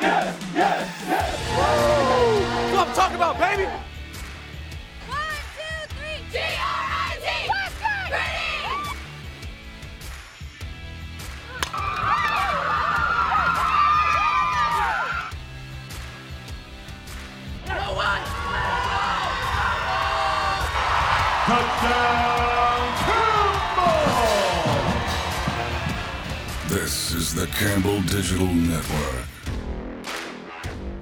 Yes, 0.00 0.38
yes, 0.54 1.04
yes. 1.08 1.38
Woo! 1.56 2.76
what 2.76 2.88
I'm 2.88 2.94
talking 2.94 3.16
about, 3.16 3.38
baby. 3.38 3.64
One, 3.64 5.18
two, 5.56 5.94
three. 5.94 6.18
G-R-I-T. 6.32 7.48
Western. 7.50 8.06
Ready. 8.12 8.98
No 17.68 17.94
one. 17.94 18.22
Touchdown, 21.44 22.82
Campbell! 23.04 24.06
This 26.68 26.94
is 27.14 27.34
the 27.34 27.46
Campbell 27.48 28.00
Digital 28.02 28.46
Network. 28.46 29.26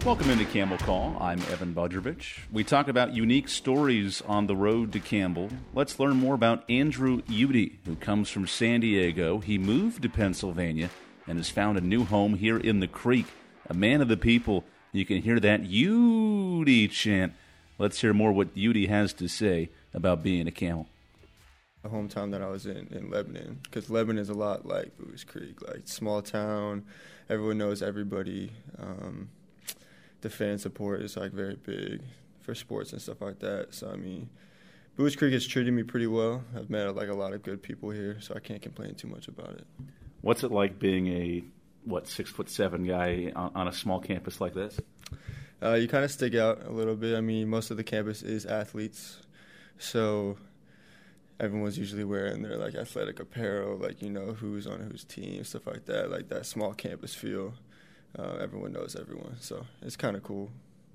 Welcome 0.05 0.31
into 0.31 0.47
Campbell 0.47 0.79
Call. 0.79 1.15
I'm 1.21 1.41
Evan 1.43 1.75
Budrovich. 1.75 2.39
We 2.51 2.65
talk 2.65 2.89
about 2.89 3.15
unique 3.15 3.49
stories 3.49 4.23
on 4.23 4.47
the 4.47 4.57
road 4.57 4.93
to 4.95 4.99
Campbell. 4.99 5.51
Let's 5.75 6.01
learn 6.01 6.17
more 6.17 6.35
about 6.35 6.69
Andrew 6.71 7.21
Eudy, 7.29 7.77
who 7.85 7.97
comes 7.97 8.31
from 8.31 8.47
San 8.47 8.81
Diego. 8.81 9.41
He 9.41 9.59
moved 9.59 10.03
to 10.03 10.09
Pennsylvania 10.09 10.89
and 11.29 11.39
has 11.39 11.51
found 11.51 11.77
a 11.77 11.83
new 11.83 12.05
home 12.05 12.35
here 12.35 12.57
in 12.57 12.81
the 12.81 12.89
Creek. 12.89 13.27
A 13.69 13.75
man 13.75 14.01
of 14.01 14.09
the 14.09 14.17
people. 14.17 14.65
You 14.91 15.05
can 15.05 15.21
hear 15.21 15.39
that 15.39 15.65
Eudy 15.65 16.91
chant. 16.91 17.35
Let's 17.79 18.01
hear 18.01 18.15
more 18.15 18.33
what 18.33 18.55
Eudy 18.57 18.89
has 18.89 19.13
to 19.15 19.29
say 19.29 19.69
about 19.93 20.23
being 20.23 20.49
a 20.49 20.51
Camel. 20.51 20.87
the 21.83 21.91
hometown 21.91 22.31
that 22.33 22.43
I 22.43 22.49
was 22.49 22.67
in 22.67 22.89
in 22.91 23.11
Lebanon 23.11 23.61
because 23.63 23.91
Lebanon 23.91 24.21
is 24.21 24.29
a 24.31 24.35
lot 24.35 24.67
like 24.67 24.97
Buies 24.99 25.25
Creek, 25.27 25.61
like 25.67 25.83
small 25.85 26.23
town. 26.23 26.85
Everyone 27.29 27.59
knows 27.59 27.83
everybody. 27.83 28.53
Um, 28.79 29.29
the 30.21 30.31
fan 30.31 30.59
support 30.59 31.03
is 31.03 31.17
like 31.17 31.33
very 31.33 31.57
big 31.57 32.03
for 32.41 32.55
sports 32.55 32.93
and 32.93 33.01
stuff 33.01 33.21
like 33.21 33.39
that. 33.41 33.75
So 33.75 33.91
I 33.91 33.97
mean, 33.97 34.29
Buies 34.97 35.17
Creek 35.17 35.33
has 35.33 35.47
treated 35.47 35.73
me 35.73 35.83
pretty 35.83 36.07
well. 36.07 36.45
I've 36.57 36.71
met 36.71 36.95
like 36.95 37.09
a 37.09 37.15
lot 37.15 37.33
of 37.33 37.43
good 37.43 37.63
people 37.63 37.91
here, 37.91 38.19
so 38.21 38.35
I 38.35 38.41
can't 38.41 38.63
complain 38.63 38.95
too 38.95 39.09
much 39.09 39.29
about 39.29 39.51
it. 39.51 39.67
What's 40.21 40.45
it 40.45 40.53
like 40.53 40.79
being 40.79 41.09
a 41.09 41.45
what 41.85 42.07
six 42.07 42.31
foot 42.31 42.51
seven 42.51 42.85
guy 42.85 43.33
on, 43.35 43.53
on 43.55 43.69
a 43.69 43.73
small 43.73 44.01
campus 44.01 44.41
like 44.41 44.55
this? 44.55 44.79
Uh, 45.63 45.75
you 45.75 45.89
kind 45.89 46.05
of 46.05 46.11
stick 46.11 46.35
out 46.35 46.67
a 46.67 46.71
little 46.71 46.97
bit. 46.97 47.17
I 47.17 47.21
mean, 47.21 47.49
most 47.49 47.71
of 47.71 47.77
the 47.77 47.85
campus 47.85 48.23
is 48.23 48.47
athletes, 48.47 49.19
so 49.79 50.37
everyone's 51.39 51.79
usually 51.79 52.05
wearing 52.05 52.43
their 52.43 52.57
like 52.57 52.75
athletic 52.75 53.21
apparel, 53.21 53.79
like 53.79 54.03
you 54.03 54.11
know 54.11 54.33
who's 54.33 54.67
on 54.67 54.81
whose 54.81 55.05
team, 55.05 55.43
stuff 55.45 55.67
like 55.67 55.87
that. 55.87 56.11
Like 56.11 56.29
that 56.29 56.47
small 56.47 56.75
campus 56.75 57.15
feel. 57.15 57.55
Uh, 58.19 58.37
everyone 58.41 58.73
knows 58.73 58.97
everyone, 58.99 59.37
so 59.41 59.65
it's 59.83 59.97
kind 59.97 60.17
of 60.17 60.23
cool. 60.23 60.51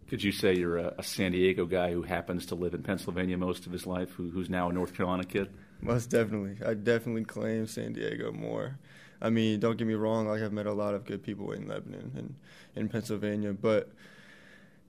Could 0.07 0.21
you 0.23 0.31
say 0.31 0.55
you're 0.55 0.77
a, 0.77 0.93
a 0.97 1.03
San 1.03 1.31
Diego 1.31 1.65
guy 1.65 1.91
who 1.91 2.03
happens 2.03 2.45
to 2.47 2.55
live 2.55 2.73
in 2.73 2.83
Pennsylvania 2.83 3.37
most 3.37 3.65
of 3.65 3.71
his 3.71 3.87
life, 3.87 4.11
who, 4.11 4.29
who's 4.29 4.49
now 4.49 4.69
a 4.69 4.73
North 4.73 4.93
Carolina 4.93 5.23
kid? 5.23 5.49
Most 5.81 6.09
definitely, 6.09 6.57
I 6.65 6.73
definitely 6.73 7.25
claim 7.25 7.65
San 7.67 7.93
Diego 7.93 8.31
more. 8.31 8.77
I 9.21 9.29
mean, 9.29 9.59
don't 9.59 9.77
get 9.77 9.87
me 9.87 9.93
wrong. 9.93 10.27
Like 10.27 10.41
I've 10.41 10.53
met 10.53 10.67
a 10.67 10.73
lot 10.73 10.93
of 10.93 11.05
good 11.05 11.23
people 11.23 11.51
in 11.53 11.67
Lebanon 11.67 12.11
and 12.15 12.35
in 12.75 12.89
Pennsylvania, 12.89 13.53
but 13.53 13.89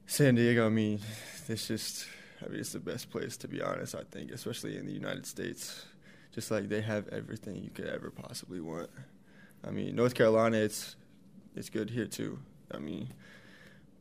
San 0.06 0.34
Diego, 0.34 0.66
I 0.66 0.68
mean, 0.68 1.00
it's 1.48 1.68
just, 1.68 2.06
I 2.44 2.48
mean, 2.48 2.60
it's 2.60 2.72
the 2.72 2.80
best 2.80 3.10
place 3.10 3.36
to 3.38 3.48
be 3.48 3.62
honest. 3.62 3.94
I 3.94 4.02
think, 4.10 4.32
especially 4.32 4.76
in 4.76 4.84
the 4.84 4.92
United 4.92 5.26
States, 5.26 5.86
just 6.34 6.50
like 6.50 6.68
they 6.68 6.82
have 6.82 7.08
everything 7.08 7.56
you 7.62 7.70
could 7.70 7.86
ever 7.86 8.10
possibly 8.10 8.60
want. 8.60 8.90
I 9.66 9.70
mean, 9.70 9.96
North 9.96 10.14
Carolina, 10.14 10.58
it's 10.58 10.96
it's 11.56 11.70
good 11.70 11.90
here 11.90 12.06
too. 12.06 12.38
I 12.70 12.78
mean, 12.78 13.08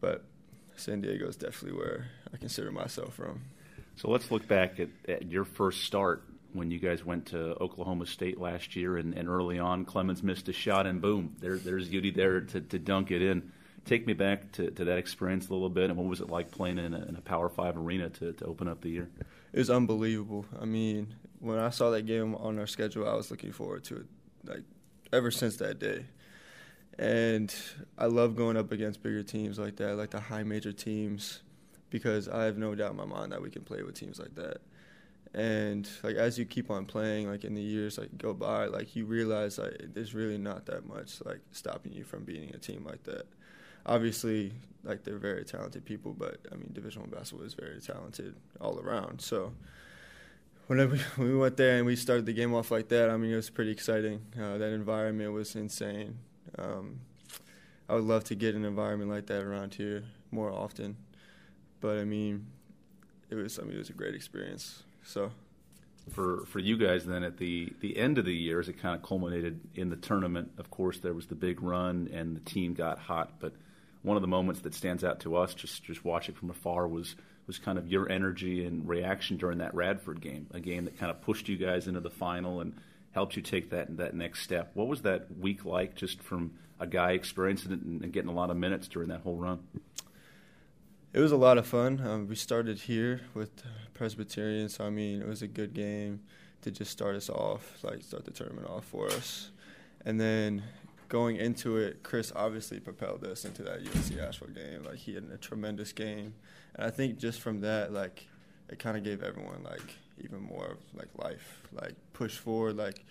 but 0.01 0.23
San 0.75 1.01
Diego 1.01 1.27
is 1.27 1.35
definitely 1.35 1.77
where 1.77 2.07
I 2.33 2.37
consider 2.37 2.71
myself 2.71 3.15
from. 3.15 3.41
So 3.95 4.09
let's 4.09 4.29
look 4.29 4.47
back 4.47 4.79
at, 4.79 4.89
at 5.07 5.31
your 5.31 5.45
first 5.45 5.83
start 5.83 6.23
when 6.53 6.71
you 6.71 6.79
guys 6.79 7.03
went 7.03 7.27
to 7.27 7.61
Oklahoma 7.61 8.05
State 8.05 8.39
last 8.39 8.75
year, 8.75 8.97
and, 8.97 9.13
and 9.13 9.27
early 9.27 9.59
on, 9.59 9.85
Clemons 9.85 10.23
missed 10.23 10.47
a 10.47 10.53
shot, 10.53 10.87
and 10.87 11.01
boom, 11.01 11.35
there, 11.39 11.57
there's 11.57 11.89
Eudy 11.89 12.15
there 12.15 12.41
to, 12.41 12.61
to 12.61 12.79
dunk 12.79 13.11
it 13.11 13.21
in. 13.21 13.51
Take 13.83 14.07
me 14.07 14.13
back 14.13 14.51
to, 14.53 14.71
to 14.71 14.85
that 14.85 14.97
experience 14.97 15.49
a 15.49 15.53
little 15.53 15.69
bit, 15.69 15.89
and 15.89 15.97
what 15.97 16.07
was 16.07 16.21
it 16.21 16.29
like 16.29 16.51
playing 16.51 16.79
in 16.79 16.93
a, 16.93 17.05
in 17.05 17.15
a 17.17 17.21
Power 17.21 17.49
Five 17.49 17.77
arena 17.77 18.09
to, 18.09 18.33
to 18.33 18.45
open 18.45 18.67
up 18.67 18.81
the 18.81 18.89
year? 18.89 19.09
It 19.53 19.59
was 19.59 19.69
unbelievable. 19.69 20.45
I 20.59 20.65
mean, 20.65 21.13
when 21.39 21.59
I 21.59 21.69
saw 21.69 21.89
that 21.91 22.05
game 22.05 22.35
on 22.35 22.57
our 22.57 22.67
schedule, 22.67 23.07
I 23.07 23.15
was 23.15 23.29
looking 23.29 23.51
forward 23.51 23.83
to 23.85 23.97
it, 23.97 24.05
like 24.45 24.63
ever 25.11 25.31
since 25.31 25.57
that 25.57 25.77
day. 25.77 26.05
And 26.97 27.53
I 27.97 28.05
love 28.05 28.35
going 28.35 28.57
up 28.57 28.71
against 28.71 29.03
bigger 29.03 29.23
teams 29.23 29.59
like 29.59 29.75
that, 29.77 29.95
like 29.97 30.11
the 30.11 30.19
high 30.19 30.43
major 30.43 30.71
teams, 30.71 31.41
because 31.89 32.29
I 32.29 32.45
have 32.45 32.57
no 32.57 32.73
doubt 32.73 32.91
in 32.91 32.97
my 32.97 33.05
mind 33.05 33.31
that 33.31 33.41
we 33.41 33.49
can 33.49 33.63
play 33.63 33.81
with 33.83 33.95
teams 33.95 34.19
like 34.19 34.35
that. 34.35 34.61
And 35.33 35.89
like 36.03 36.15
as 36.15 36.39
you 36.39 36.45
keep 36.45 36.71
on 36.71 36.85
playing, 36.85 37.29
like 37.29 37.43
in 37.43 37.53
the 37.55 37.61
years 37.61 37.97
like 37.97 38.17
go 38.17 38.33
by, 38.33 38.67
like 38.67 38.95
you 38.95 39.05
realize 39.05 39.57
like 39.57 39.75
there's 39.93 40.13
really 40.13 40.37
not 40.37 40.65
that 40.67 40.87
much 40.87 41.21
like 41.25 41.41
stopping 41.51 41.91
you 41.91 42.05
from 42.05 42.23
beating 42.23 42.55
a 42.55 42.57
team 42.57 42.85
like 42.87 43.03
that. 43.03 43.27
Obviously, 43.85 44.53
like 44.85 45.03
they're 45.03 45.17
very 45.17 45.43
talented 45.43 45.83
people, 45.83 46.13
but 46.17 46.37
I 46.51 46.55
mean, 46.55 46.69
Division 46.71 47.01
One 47.01 47.09
basketball 47.09 47.45
is 47.45 47.53
very 47.53 47.81
talented 47.81 48.35
all 48.61 48.79
around. 48.79 49.19
So 49.19 49.51
whenever 50.67 50.97
we 51.17 51.35
went 51.37 51.57
there 51.57 51.77
and 51.77 51.85
we 51.85 51.97
started 51.97 52.25
the 52.25 52.33
game 52.33 52.53
off 52.53 52.71
like 52.71 52.87
that, 52.87 53.09
I 53.09 53.17
mean, 53.17 53.33
it 53.33 53.35
was 53.35 53.49
pretty 53.49 53.71
exciting. 53.71 54.21
Uh, 54.41 54.57
that 54.57 54.71
environment 54.71 55.33
was 55.33 55.53
insane. 55.55 56.17
Um, 56.57 57.01
I 57.89 57.95
would 57.95 58.03
love 58.03 58.23
to 58.25 58.35
get 58.35 58.55
an 58.55 58.65
environment 58.65 59.09
like 59.11 59.27
that 59.27 59.41
around 59.43 59.75
here 59.75 60.03
more 60.31 60.51
often, 60.51 60.97
but 61.81 61.97
I 61.97 62.03
mean, 62.05 62.47
it 63.29 63.35
was 63.35 63.59
I 63.59 63.63
mean 63.63 63.75
it 63.75 63.77
was 63.79 63.89
a 63.89 63.93
great 63.93 64.15
experience. 64.15 64.83
So 65.03 65.31
For 66.09 66.45
for 66.45 66.59
you 66.59 66.77
guys, 66.77 67.05
then 67.05 67.23
at 67.23 67.37
the, 67.37 67.73
the 67.79 67.97
end 67.97 68.17
of 68.17 68.25
the 68.25 68.33
year, 68.35 68.59
as 68.59 68.69
it 68.69 68.79
kind 68.79 68.95
of 68.95 69.01
culminated 69.01 69.59
in 69.75 69.89
the 69.89 69.95
tournament, 69.95 70.51
of 70.57 70.69
course, 70.69 70.99
there 70.99 71.13
was 71.13 71.27
the 71.27 71.35
big 71.35 71.61
run 71.61 72.09
and 72.13 72.35
the 72.35 72.41
team 72.41 72.73
got 72.75 72.99
hot. 72.99 73.39
But 73.39 73.53
one 74.03 74.15
of 74.15 74.21
the 74.21 74.27
moments 74.27 74.61
that 74.61 74.75
stands 74.75 75.03
out 75.03 75.19
to 75.21 75.35
us, 75.35 75.55
just 75.55 75.83
just 75.83 76.05
watching 76.05 76.35
from 76.35 76.49
afar, 76.51 76.87
was 76.87 77.15
was 77.47 77.57
kind 77.59 77.77
of 77.77 77.87
your 77.87 78.09
energy 78.11 78.65
and 78.65 78.87
reaction 78.87 79.37
during 79.37 79.59
that 79.59 79.73
Radford 79.75 80.21
game, 80.21 80.47
a 80.51 80.59
game 80.59 80.85
that 80.85 80.97
kind 80.97 81.11
of 81.11 81.21
pushed 81.21 81.47
you 81.49 81.57
guys 81.57 81.87
into 81.87 81.99
the 82.01 82.09
final 82.09 82.61
and 82.61 82.73
helped 83.15 83.35
you 83.35 83.41
take 83.41 83.71
that 83.71 83.97
that 83.97 84.13
next 84.13 84.41
step. 84.41 84.71
What 84.75 84.87
was 84.87 85.01
that 85.01 85.35
week 85.39 85.65
like, 85.65 85.95
just 85.95 86.21
from 86.21 86.51
a 86.79 86.85
guy 86.85 87.13
experiencing 87.13 87.71
it 87.71 87.81
and, 87.81 88.03
and 88.03 88.13
getting 88.13 88.29
a 88.29 88.33
lot 88.33 88.51
of 88.51 88.57
minutes 88.57 88.87
during 88.87 89.09
that 89.09 89.21
whole 89.21 89.37
run? 89.37 89.63
it 91.13 91.21
was 91.21 91.31
a 91.31 91.37
lot 91.37 91.57
of 91.57 91.65
fun. 91.65 92.01
Um, 92.05 92.27
we 92.27 92.35
started 92.35 92.77
here 92.77 93.21
with 93.33 93.63
Presbyterian, 93.93 94.67
so 94.67 94.85
I 94.85 94.89
mean 94.89 95.21
it 95.21 95.27
was 95.27 95.41
a 95.41 95.47
good 95.47 95.73
game 95.73 96.19
to 96.61 96.71
just 96.71 96.91
start 96.91 97.15
us 97.15 97.29
off, 97.29 97.77
like 97.83 98.03
start 98.03 98.25
the 98.25 98.31
tournament 98.31 98.67
off 98.67 98.83
for 98.83 99.07
us, 99.07 99.51
and 100.03 100.19
then 100.19 100.61
going 101.07 101.37
into 101.37 101.77
it, 101.77 102.03
Chris 102.03 102.33
obviously 102.35 102.81
propelled 102.81 103.23
us 103.23 103.45
into 103.45 103.63
that 103.63 103.77
UNC 103.77 104.19
Asheville 104.19 104.49
game. 104.49 104.83
Like 104.83 104.97
he 104.97 105.13
had 105.13 105.23
a 105.33 105.37
tremendous 105.37 105.93
game, 105.93 106.33
and 106.75 106.85
I 106.85 106.89
think 106.89 107.17
just 107.17 107.39
from 107.39 107.61
that, 107.61 107.93
like 107.93 108.27
it 108.67 108.79
kind 108.79 108.97
of 108.97 109.03
gave 109.05 109.23
everyone 109.23 109.63
like 109.63 109.95
even 110.23 110.41
more 110.41 110.65
of, 110.65 110.77
like 110.93 111.09
life, 111.17 111.61
like 111.73 111.95
push 112.13 112.37
forward. 112.37 112.77
Like 112.77 113.03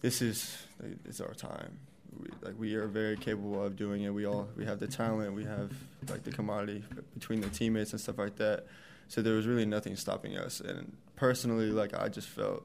this 0.00 0.22
is 0.22 0.56
like, 0.82 0.92
it's 1.04 1.20
our 1.20 1.34
time. 1.34 1.78
We, 2.18 2.28
like 2.42 2.58
we 2.58 2.74
are 2.74 2.86
very 2.86 3.16
capable 3.16 3.62
of 3.62 3.76
doing 3.76 4.02
it. 4.02 4.10
We 4.10 4.26
all 4.26 4.48
we 4.56 4.64
have 4.64 4.78
the 4.78 4.86
talent. 4.86 5.34
We 5.34 5.44
have 5.44 5.72
like 6.08 6.24
the 6.24 6.32
commodity 6.32 6.82
between 7.14 7.40
the 7.40 7.50
teammates 7.50 7.92
and 7.92 8.00
stuff 8.00 8.18
like 8.18 8.36
that. 8.36 8.66
So 9.08 9.22
there 9.22 9.34
was 9.34 9.46
really 9.46 9.66
nothing 9.66 9.96
stopping 9.96 10.36
us. 10.36 10.60
And 10.60 10.96
personally, 11.16 11.70
like 11.70 11.98
I 11.98 12.08
just 12.08 12.28
felt 12.28 12.64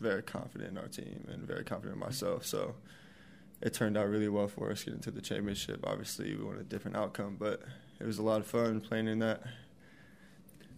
very 0.00 0.22
confident 0.22 0.70
in 0.70 0.78
our 0.78 0.88
team 0.88 1.26
and 1.32 1.42
very 1.46 1.64
confident 1.64 1.94
in 1.94 2.00
myself. 2.00 2.44
So 2.44 2.74
it 3.60 3.72
turned 3.72 3.96
out 3.96 4.08
really 4.08 4.28
well 4.28 4.48
for 4.48 4.70
us 4.70 4.84
getting 4.84 5.00
to 5.00 5.10
the 5.10 5.22
championship. 5.22 5.84
Obviously, 5.86 6.34
we 6.36 6.44
wanted 6.44 6.62
a 6.62 6.64
different 6.64 6.96
outcome, 6.96 7.36
but 7.38 7.62
it 8.00 8.06
was 8.06 8.18
a 8.18 8.22
lot 8.22 8.40
of 8.40 8.46
fun 8.46 8.80
playing 8.80 9.08
in 9.08 9.20
that. 9.20 9.42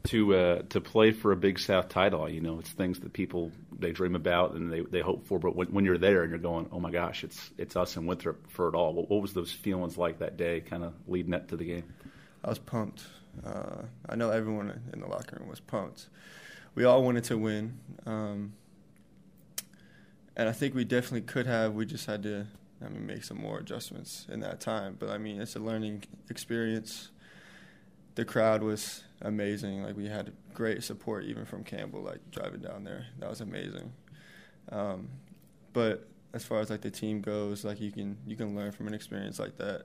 To 0.06 0.34
uh, 0.34 0.62
to 0.70 0.80
play 0.80 1.12
for 1.12 1.32
a 1.32 1.36
Big 1.36 1.58
South 1.58 1.88
title. 1.88 2.28
You 2.28 2.40
know, 2.40 2.58
it's 2.58 2.70
things 2.70 3.00
that 3.00 3.12
people 3.12 3.52
they 3.78 3.92
dream 3.92 4.14
about 4.14 4.54
and 4.54 4.72
they, 4.72 4.80
they 4.80 5.00
hope 5.00 5.26
for. 5.26 5.38
But 5.38 5.54
when, 5.54 5.68
when 5.68 5.84
you're 5.84 5.98
there 5.98 6.22
and 6.22 6.30
you're 6.30 6.38
going, 6.38 6.68
oh 6.72 6.80
my 6.80 6.90
gosh, 6.90 7.24
it's 7.24 7.50
it's 7.58 7.76
us 7.76 7.96
and 7.96 8.06
Winthrop 8.06 8.50
for 8.50 8.68
it 8.68 8.74
all. 8.74 8.94
What, 8.94 9.10
what 9.10 9.22
was 9.22 9.32
those 9.32 9.52
feelings 9.52 9.98
like 9.98 10.18
that 10.18 10.36
day, 10.36 10.60
kind 10.60 10.84
of 10.84 10.94
leading 11.06 11.34
up 11.34 11.48
to 11.48 11.56
the 11.56 11.64
game? 11.64 11.84
I 12.44 12.48
was 12.48 12.58
pumped. 12.58 13.04
Uh, 13.44 13.82
I 14.08 14.16
know 14.16 14.30
everyone 14.30 14.80
in 14.92 15.00
the 15.00 15.06
locker 15.06 15.36
room 15.38 15.48
was 15.48 15.60
pumped. 15.60 16.08
We 16.74 16.84
all 16.84 17.02
wanted 17.02 17.24
to 17.24 17.38
win, 17.38 17.78
um, 18.04 18.52
and 20.36 20.48
I 20.48 20.52
think 20.52 20.74
we 20.74 20.84
definitely 20.84 21.22
could 21.22 21.46
have. 21.46 21.74
We 21.74 21.86
just 21.86 22.06
had 22.06 22.22
to, 22.24 22.46
I 22.84 22.88
mean, 22.88 23.06
make 23.06 23.24
some 23.24 23.38
more 23.38 23.58
adjustments 23.58 24.26
in 24.30 24.40
that 24.40 24.60
time. 24.60 24.96
But 24.98 25.10
I 25.10 25.18
mean, 25.18 25.40
it's 25.40 25.56
a 25.56 25.58
learning 25.58 26.04
experience. 26.28 27.10
The 28.16 28.24
crowd 28.24 28.62
was 28.62 29.04
amazing. 29.22 29.82
Like 29.82 29.96
we 29.96 30.08
had 30.08 30.32
great 30.54 30.82
support 30.82 31.24
even 31.24 31.44
from 31.44 31.64
Campbell. 31.64 32.02
Like 32.02 32.18
driving 32.30 32.60
down 32.60 32.82
there, 32.84 33.06
that 33.18 33.30
was 33.30 33.40
amazing. 33.40 33.92
Um, 34.72 35.08
but 35.72 36.08
as 36.32 36.44
far 36.44 36.60
as 36.60 36.70
like 36.70 36.80
the 36.80 36.90
team 36.90 37.20
goes, 37.20 37.64
like 37.64 37.80
you 37.80 37.92
can 37.92 38.16
you 38.26 38.36
can 38.36 38.56
learn 38.56 38.72
from 38.72 38.88
an 38.88 38.94
experience 38.94 39.38
like 39.38 39.56
that, 39.58 39.84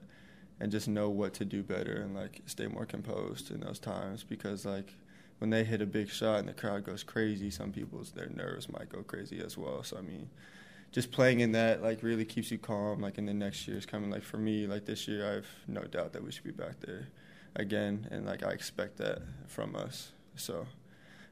and 0.59 0.71
just 0.71 0.87
know 0.87 1.09
what 1.09 1.33
to 1.35 1.45
do 1.45 1.61
better 1.61 2.01
and 2.01 2.15
like 2.15 2.41
stay 2.45 2.67
more 2.67 2.85
composed 2.85 3.51
in 3.51 3.59
those 3.59 3.79
times 3.79 4.23
because 4.23 4.65
like 4.65 4.93
when 5.39 5.49
they 5.49 5.63
hit 5.63 5.81
a 5.81 5.85
big 5.85 6.09
shot 6.09 6.39
and 6.39 6.47
the 6.47 6.53
crowd 6.53 6.85
goes 6.85 7.03
crazy, 7.03 7.49
some 7.49 7.71
people's 7.71 8.11
their 8.11 8.29
nerves 8.29 8.69
might 8.69 8.89
go 8.89 9.03
crazy 9.03 9.41
as 9.41 9.57
well. 9.57 9.83
So 9.83 9.97
I 9.97 10.01
mean, 10.01 10.29
just 10.93 11.11
playing 11.11 11.41
in 11.41 11.51
that 11.51 11.83
like 11.83 12.01
really 12.01 12.25
keeps 12.25 12.49
you 12.49 12.57
calm. 12.57 13.01
Like 13.01 13.17
in 13.17 13.25
the 13.25 13.33
next 13.33 13.67
years 13.67 13.85
coming, 13.85 14.09
like 14.09 14.23
for 14.23 14.37
me, 14.37 14.67
like 14.67 14.85
this 14.85 15.07
year, 15.07 15.29
I 15.29 15.33
have 15.33 15.47
no 15.67 15.81
doubt 15.83 16.13
that 16.13 16.23
we 16.23 16.31
should 16.31 16.45
be 16.45 16.51
back 16.51 16.79
there 16.79 17.09
again, 17.55 18.07
and 18.11 18.25
like 18.25 18.43
I 18.43 18.51
expect 18.51 18.97
that 18.97 19.19
from 19.47 19.75
us. 19.75 20.11
So 20.35 20.65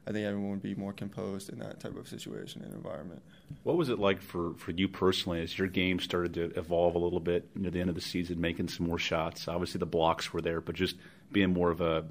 I 0.06 0.12
think 0.12 0.26
everyone 0.26 0.50
would 0.50 0.62
be 0.62 0.74
more 0.74 0.92
composed 0.92 1.50
in 1.50 1.58
that 1.58 1.80
type 1.80 1.96
of 1.96 2.08
situation 2.08 2.62
and 2.62 2.72
environment. 2.74 3.22
What 3.64 3.76
was 3.76 3.88
it 3.88 3.98
like 3.98 4.22
for, 4.22 4.54
for 4.54 4.70
you 4.70 4.88
personally 4.88 5.42
as 5.42 5.58
your 5.58 5.68
game 5.68 6.00
started 6.00 6.34
to 6.34 6.58
evolve 6.58 6.94
a 6.94 6.98
little 6.98 7.20
bit 7.20 7.54
near 7.54 7.70
the 7.70 7.80
end 7.80 7.90
of 7.90 7.94
the 7.94 8.00
season, 8.00 8.40
making 8.40 8.68
some 8.68 8.86
more 8.86 8.98
shots? 8.98 9.48
Obviously, 9.48 9.78
the 9.78 9.86
blocks 9.86 10.32
were 10.32 10.40
there, 10.40 10.60
but 10.60 10.74
just 10.74 10.96
being 11.32 11.52
more 11.52 11.70
of 11.70 11.80
a 11.80 12.04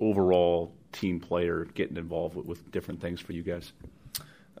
overall 0.00 0.72
team 0.92 1.20
player, 1.20 1.66
getting 1.74 1.96
involved 1.96 2.36
with, 2.36 2.46
with 2.46 2.70
different 2.70 3.00
things 3.00 3.20
for 3.20 3.32
you 3.32 3.42
guys. 3.42 3.72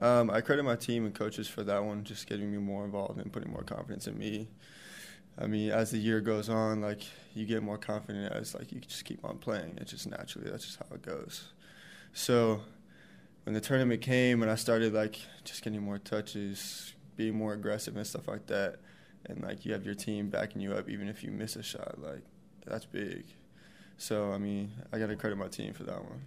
Um, 0.00 0.28
I 0.30 0.40
credit 0.40 0.64
my 0.64 0.76
team 0.76 1.04
and 1.06 1.14
coaches 1.14 1.46
for 1.46 1.62
that 1.62 1.84
one, 1.84 2.04
just 2.04 2.26
getting 2.26 2.50
me 2.50 2.58
more 2.58 2.84
involved 2.84 3.20
and 3.20 3.32
putting 3.32 3.52
more 3.52 3.62
confidence 3.62 4.06
in 4.06 4.18
me. 4.18 4.48
I 5.38 5.46
mean, 5.46 5.70
as 5.70 5.90
the 5.90 5.98
year 5.98 6.20
goes 6.20 6.48
on, 6.48 6.80
like 6.80 7.02
you 7.34 7.44
get 7.44 7.62
more 7.62 7.78
confident 7.78 8.32
as 8.32 8.54
like 8.54 8.72
you 8.72 8.80
just 8.80 9.04
keep 9.04 9.24
on 9.24 9.38
playing. 9.38 9.78
It's 9.80 9.90
just 9.90 10.06
naturally 10.06 10.50
that's 10.50 10.64
just 10.64 10.78
how 10.78 10.94
it 10.94 11.02
goes. 11.02 11.48
So 12.12 12.60
when 13.44 13.54
the 13.54 13.60
tournament 13.60 14.00
came 14.00 14.42
and 14.42 14.50
I 14.50 14.54
started 14.54 14.92
like 14.92 15.18
just 15.44 15.62
getting 15.62 15.82
more 15.82 15.98
touches, 15.98 16.94
being 17.16 17.34
more 17.34 17.52
aggressive 17.52 17.96
and 17.96 18.06
stuff 18.06 18.28
like 18.28 18.46
that, 18.46 18.76
and 19.26 19.42
like 19.42 19.64
you 19.64 19.72
have 19.72 19.84
your 19.84 19.94
team 19.94 20.28
backing 20.28 20.60
you 20.60 20.72
up 20.72 20.88
even 20.88 21.08
if 21.08 21.24
you 21.24 21.30
miss 21.30 21.56
a 21.56 21.62
shot, 21.62 22.00
like 22.00 22.22
that's 22.64 22.84
big. 22.84 23.24
So 23.98 24.30
I 24.32 24.38
mean, 24.38 24.70
I 24.92 24.98
got 24.98 25.08
to 25.08 25.16
credit 25.16 25.36
my 25.36 25.48
team 25.48 25.72
for 25.72 25.82
that 25.84 26.02
one. 26.02 26.22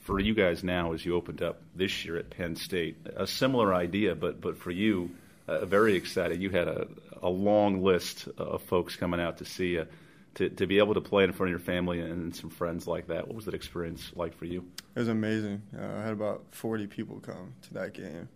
For 0.00 0.18
you 0.18 0.34
guys 0.34 0.64
now, 0.64 0.92
as 0.92 1.04
you 1.04 1.14
opened 1.14 1.42
up 1.42 1.62
this 1.74 2.04
year 2.04 2.16
at 2.16 2.30
Penn 2.30 2.56
State, 2.56 2.96
a 3.16 3.26
similar 3.26 3.74
idea, 3.74 4.14
but 4.14 4.40
but 4.40 4.56
for 4.56 4.70
you, 4.70 5.10
uh, 5.48 5.64
very 5.64 5.94
excited. 5.94 6.40
You 6.40 6.50
had 6.50 6.68
a 6.68 6.88
a 7.22 7.28
long 7.28 7.82
list 7.82 8.28
of 8.38 8.62
folks 8.62 8.96
coming 8.96 9.20
out 9.20 9.38
to 9.38 9.44
see 9.44 9.72
you 9.72 9.86
to, 10.34 10.50
to 10.50 10.66
be 10.66 10.78
able 10.78 10.92
to 10.94 11.00
play 11.00 11.24
in 11.24 11.32
front 11.32 11.48
of 11.48 11.50
your 11.50 11.64
family 11.64 11.98
and 11.98 12.34
some 12.36 12.50
friends 12.50 12.86
like 12.86 13.06
that, 13.06 13.26
what 13.26 13.34
was 13.34 13.46
that 13.46 13.54
experience 13.54 14.12
like 14.14 14.36
for 14.36 14.44
you? 14.44 14.66
It 14.94 14.98
was 14.98 15.08
amazing. 15.08 15.62
Uh, 15.76 15.98
I 15.98 16.02
had 16.02 16.12
about 16.12 16.44
40 16.50 16.86
people 16.88 17.20
come 17.20 17.54
to 17.62 17.74
that 17.74 17.94
game. 17.94 18.28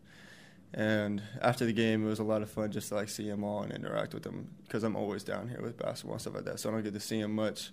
And 0.72 1.22
after 1.42 1.66
the 1.66 1.74
game, 1.74 2.06
it 2.06 2.08
was 2.08 2.18
a 2.18 2.24
lot 2.24 2.40
of 2.40 2.50
fun 2.50 2.72
just 2.72 2.88
to 2.88 2.94
like 2.94 3.10
see 3.10 3.28
them 3.28 3.44
all 3.44 3.62
and 3.62 3.72
interact 3.72 4.14
with 4.14 4.22
them 4.22 4.48
because 4.64 4.82
I'm 4.82 4.96
always 4.96 5.24
down 5.24 5.48
here 5.48 5.60
with 5.60 5.76
basketball 5.76 6.14
and 6.14 6.22
stuff 6.22 6.34
like 6.34 6.44
that. 6.44 6.58
So 6.58 6.70
I 6.70 6.72
don't 6.72 6.84
get 6.84 6.94
to 6.94 7.00
see 7.00 7.20
them 7.20 7.34
much. 7.34 7.70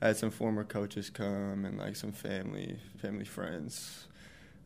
I 0.00 0.08
had 0.08 0.18
some 0.18 0.30
former 0.30 0.62
coaches 0.62 1.10
come 1.10 1.64
and 1.64 1.76
like 1.76 1.96
some 1.96 2.12
family, 2.12 2.78
family 2.98 3.24
friends 3.24 4.06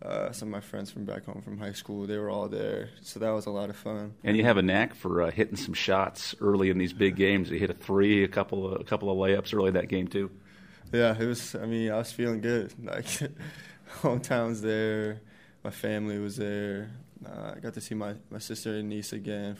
uh, 0.03 0.31
some 0.31 0.49
of 0.49 0.53
my 0.53 0.61
friends 0.61 0.91
from 0.91 1.05
back 1.05 1.25
home 1.25 1.43
from 1.43 1.59
high 1.59 1.73
school. 1.73 2.07
They 2.07 2.19
were 2.19 2.31
all 2.31 2.49
there, 2.49 2.91
so 3.03 3.19
that 3.21 3.31
was 3.31 3.47
a 3.47 3.51
lot 3.51 3.69
of 3.69 3.77
fun. 3.77 4.15
And 4.23 4.37
you 4.37 4.45
have 4.45 4.57
a 4.57 4.63
knack 4.63 4.95
for 4.95 5.23
uh, 5.23 5.31
hitting 5.31 5.57
some 5.57 5.75
shots 5.75 6.35
early 6.41 6.71
in 6.71 6.79
these 6.79 6.93
big 6.93 7.17
games. 7.17 7.51
You 7.51 7.59
hit 7.59 7.71
a 7.71 7.75
three, 7.75 8.23
a 8.25 8.29
couple 8.29 8.73
of 8.73 8.81
a 8.81 8.85
couple 8.85 9.11
of 9.11 9.17
layups 9.17 9.55
early 9.55 9.69
in 9.69 9.75
that 9.75 9.89
game 9.89 10.07
too. 10.07 10.31
Yeah, 10.93 11.17
it 11.19 11.27
was. 11.27 11.55
I 11.55 11.67
mean, 11.67 11.91
I 11.91 11.97
was 11.97 12.13
feeling 12.13 12.41
good. 12.41 12.73
Like 12.83 13.07
hometown's 14.03 14.61
there, 14.61 15.21
my 15.65 15.71
family 15.71 16.19
was 16.19 16.37
there. 16.37 16.91
Uh, 17.27 17.55
I 17.57 17.59
got 17.59 17.75
to 17.75 17.81
see 17.81 17.95
my 17.95 18.15
my 18.31 18.39
sister 18.39 18.75
and 18.75 18.89
niece 18.89 19.13
again. 19.13 19.57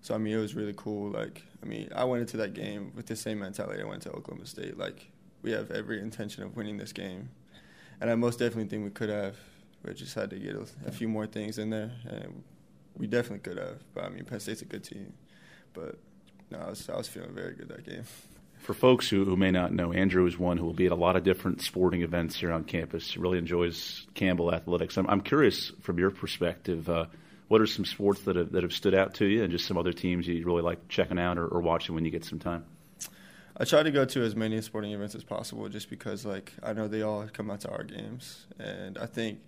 So 0.00 0.14
I 0.14 0.18
mean, 0.18 0.34
it 0.34 0.40
was 0.40 0.54
really 0.54 0.74
cool. 0.76 1.10
Like 1.10 1.42
I 1.62 1.66
mean, 1.66 1.90
I 1.94 2.04
went 2.04 2.22
into 2.22 2.38
that 2.38 2.54
game 2.54 2.92
with 2.96 3.06
the 3.06 3.16
same 3.16 3.38
mentality 3.38 3.82
I 3.82 3.86
went 3.86 4.02
to 4.02 4.10
Oklahoma 4.10 4.46
State. 4.46 4.76
Like 4.76 5.10
we 5.42 5.52
have 5.52 5.70
every 5.70 6.00
intention 6.00 6.42
of 6.42 6.56
winning 6.56 6.78
this 6.78 6.92
game 6.92 7.28
and 8.00 8.10
I 8.10 8.14
most 8.14 8.38
definitely 8.38 8.68
think 8.68 8.84
we 8.84 8.90
could 8.90 9.08
have. 9.08 9.36
We 9.84 9.92
just 9.94 10.14
had 10.14 10.30
to 10.30 10.38
get 10.38 10.54
a, 10.54 10.66
a, 10.86 10.90
few 10.90 11.08
more 11.08 11.26
things 11.26 11.58
in 11.58 11.68
there, 11.68 11.92
and 12.08 12.42
we 12.96 13.06
definitely 13.06 13.40
could 13.40 13.58
have. 13.58 13.82
But 13.94 14.04
I 14.04 14.08
mean, 14.08 14.24
Penn 14.24 14.40
State's 14.40 14.62
a 14.62 14.64
good 14.64 14.82
team, 14.82 15.12
but 15.74 15.98
no, 16.50 16.58
I 16.58 16.70
was 16.70 16.88
I 16.88 16.96
was 16.96 17.08
feeling 17.08 17.34
very 17.34 17.54
good 17.54 17.68
that 17.68 17.84
game. 17.84 18.04
For 18.58 18.72
folks 18.72 19.10
who, 19.10 19.26
who 19.26 19.36
may 19.36 19.50
not 19.50 19.74
know, 19.74 19.92
Andrew 19.92 20.26
is 20.26 20.38
one 20.38 20.56
who 20.56 20.64
will 20.64 20.72
be 20.72 20.86
at 20.86 20.92
a 20.92 20.96
lot 20.96 21.16
of 21.16 21.24
different 21.24 21.60
sporting 21.60 22.00
events 22.00 22.36
here 22.36 22.50
on 22.50 22.64
campus. 22.64 23.12
He 23.12 23.20
really 23.20 23.36
enjoys 23.36 24.06
Campbell 24.14 24.54
athletics. 24.54 24.96
I'm, 24.96 25.06
I'm 25.10 25.20
curious 25.20 25.70
from 25.82 25.98
your 25.98 26.10
perspective. 26.10 26.88
Uh, 26.88 27.06
what 27.48 27.60
are 27.60 27.66
some 27.66 27.84
sports 27.84 28.22
that 28.22 28.36
have 28.36 28.52
that 28.52 28.62
have 28.62 28.72
stood 28.72 28.94
out 28.94 29.14
to 29.14 29.26
you, 29.26 29.42
and 29.42 29.52
just 29.52 29.66
some 29.66 29.76
other 29.76 29.92
teams 29.92 30.26
you 30.26 30.46
really 30.46 30.62
like 30.62 30.88
checking 30.88 31.18
out 31.18 31.36
or, 31.36 31.46
or 31.46 31.60
watching 31.60 31.94
when 31.94 32.06
you 32.06 32.10
get 32.10 32.24
some 32.24 32.38
time? 32.38 32.64
I 33.56 33.64
try 33.64 33.82
to 33.82 33.90
go 33.90 34.04
to 34.04 34.22
as 34.22 34.34
many 34.34 34.60
sporting 34.60 34.92
events 34.92 35.14
as 35.14 35.24
possible, 35.24 35.68
just 35.68 35.88
because 35.88 36.24
like 36.24 36.52
I 36.62 36.72
know 36.72 36.88
they 36.88 37.02
all 37.02 37.26
come 37.32 37.50
out 37.50 37.60
to 37.60 37.70
our 37.70 37.84
games, 37.84 38.46
and 38.58 38.98
I 38.98 39.06
think 39.06 39.40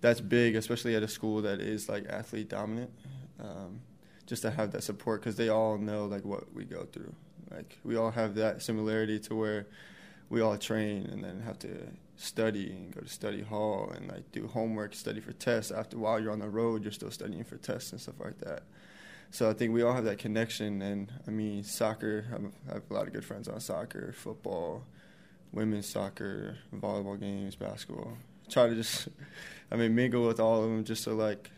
that's 0.00 0.20
big, 0.20 0.56
especially 0.56 0.96
at 0.96 1.02
a 1.02 1.08
school 1.08 1.42
that 1.42 1.60
is 1.60 1.88
like 1.88 2.06
athlete 2.08 2.48
dominant. 2.48 2.90
Um, 3.40 3.80
just 4.26 4.42
to 4.42 4.50
have 4.50 4.72
that 4.72 4.82
support 4.82 5.20
because 5.20 5.36
they 5.36 5.48
all 5.48 5.76
know 5.78 6.06
like 6.06 6.24
what 6.24 6.52
we 6.54 6.64
go 6.64 6.86
through. 6.92 7.14
Like 7.50 7.78
we 7.84 7.96
all 7.96 8.10
have 8.10 8.34
that 8.36 8.62
similarity 8.62 9.18
to 9.20 9.34
where 9.34 9.66
we 10.30 10.40
all 10.40 10.56
train 10.56 11.06
and 11.06 11.22
then 11.22 11.40
have 11.40 11.58
to 11.58 11.68
study 12.16 12.70
and 12.70 12.94
go 12.94 13.02
to 13.02 13.08
study 13.08 13.42
hall 13.42 13.92
and 13.94 14.08
like 14.08 14.30
do 14.32 14.46
homework, 14.46 14.94
study 14.94 15.20
for 15.20 15.32
tests. 15.32 15.70
After 15.70 15.98
while 15.98 16.18
you're 16.18 16.32
on 16.32 16.38
the 16.38 16.48
road, 16.48 16.82
you're 16.82 16.92
still 16.92 17.10
studying 17.10 17.44
for 17.44 17.58
tests 17.58 17.92
and 17.92 18.00
stuff 18.00 18.14
like 18.20 18.38
that. 18.38 18.62
So 19.32 19.48
I 19.48 19.54
think 19.54 19.72
we 19.72 19.80
all 19.80 19.94
have 19.94 20.04
that 20.04 20.18
connection. 20.18 20.82
And 20.82 21.10
I 21.26 21.30
mean, 21.30 21.64
soccer, 21.64 22.26
I 22.68 22.74
have 22.74 22.82
a 22.90 22.94
lot 22.94 23.06
of 23.06 23.14
good 23.14 23.24
friends 23.24 23.48
on 23.48 23.58
soccer, 23.60 24.12
football, 24.12 24.84
women's 25.52 25.88
soccer, 25.88 26.58
volleyball 26.74 27.18
games, 27.18 27.56
basketball. 27.56 28.18
Try 28.50 28.68
to 28.68 28.74
just, 28.74 29.08
I 29.70 29.76
mean, 29.76 29.94
mingle 29.94 30.26
with 30.26 30.38
all 30.38 30.62
of 30.62 30.70
them 30.70 30.84
just 30.84 31.02
so 31.02 31.14
like 31.14 31.50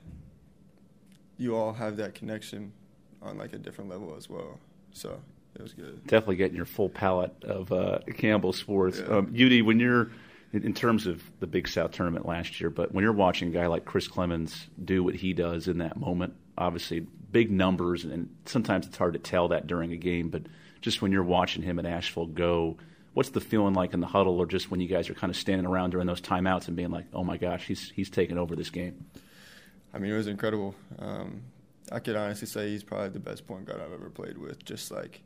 you 1.36 1.56
all 1.56 1.72
have 1.72 1.96
that 1.96 2.14
connection 2.14 2.72
on 3.20 3.38
like 3.38 3.52
a 3.52 3.58
different 3.58 3.90
level 3.90 4.14
as 4.16 4.30
well. 4.30 4.60
So 4.92 5.20
it 5.56 5.62
was 5.62 5.72
good. 5.72 6.06
Definitely 6.06 6.36
getting 6.36 6.56
your 6.56 6.66
full 6.66 6.88
palette 6.88 7.34
of 7.42 7.72
uh, 7.72 7.98
Campbell 8.16 8.52
sports. 8.52 9.00
Yeah. 9.00 9.16
Um, 9.16 9.26
Eudy, 9.34 9.64
when 9.64 9.80
you're 9.80 10.12
in 10.52 10.74
terms 10.74 11.08
of 11.08 11.24
the 11.40 11.48
Big 11.48 11.66
South 11.66 11.90
tournament 11.90 12.24
last 12.24 12.60
year, 12.60 12.70
but 12.70 12.94
when 12.94 13.02
you're 13.02 13.12
watching 13.12 13.48
a 13.48 13.50
guy 13.50 13.66
like 13.66 13.84
Chris 13.84 14.06
Clemons 14.06 14.66
do 14.84 15.02
what 15.02 15.16
he 15.16 15.32
does 15.32 15.66
in 15.66 15.78
that 15.78 15.96
moment, 15.96 16.34
obviously 16.56 17.00
big 17.30 17.50
numbers, 17.50 18.04
and 18.04 18.34
sometimes 18.46 18.86
it's 18.86 18.96
hard 18.96 19.14
to 19.14 19.18
tell 19.18 19.48
that 19.48 19.66
during 19.66 19.92
a 19.92 19.96
game. 19.96 20.28
But 20.30 20.42
just 20.80 21.02
when 21.02 21.12
you're 21.12 21.24
watching 21.24 21.62
him 21.62 21.78
at 21.78 21.86
Asheville 21.86 22.26
go, 22.26 22.76
what's 23.14 23.30
the 23.30 23.40
feeling 23.40 23.74
like 23.74 23.94
in 23.94 24.00
the 24.00 24.06
huddle, 24.06 24.38
or 24.38 24.46
just 24.46 24.70
when 24.70 24.80
you 24.80 24.88
guys 24.88 25.10
are 25.10 25.14
kind 25.14 25.30
of 25.30 25.36
standing 25.36 25.66
around 25.66 25.90
during 25.90 26.06
those 26.06 26.20
timeouts 26.20 26.68
and 26.68 26.76
being 26.76 26.90
like, 26.90 27.06
"Oh 27.12 27.24
my 27.24 27.36
gosh, 27.36 27.66
he's 27.66 27.90
he's 27.90 28.10
taking 28.10 28.38
over 28.38 28.54
this 28.54 28.70
game." 28.70 29.06
I 29.92 29.98
mean, 29.98 30.12
it 30.12 30.16
was 30.16 30.26
incredible. 30.26 30.74
Um, 30.98 31.42
I 31.92 32.00
could 32.00 32.16
honestly 32.16 32.48
say 32.48 32.68
he's 32.68 32.82
probably 32.82 33.10
the 33.10 33.20
best 33.20 33.46
point 33.46 33.66
guard 33.66 33.80
I've 33.80 33.92
ever 33.92 34.10
played 34.10 34.38
with. 34.38 34.64
Just 34.64 34.90
like 34.90 35.22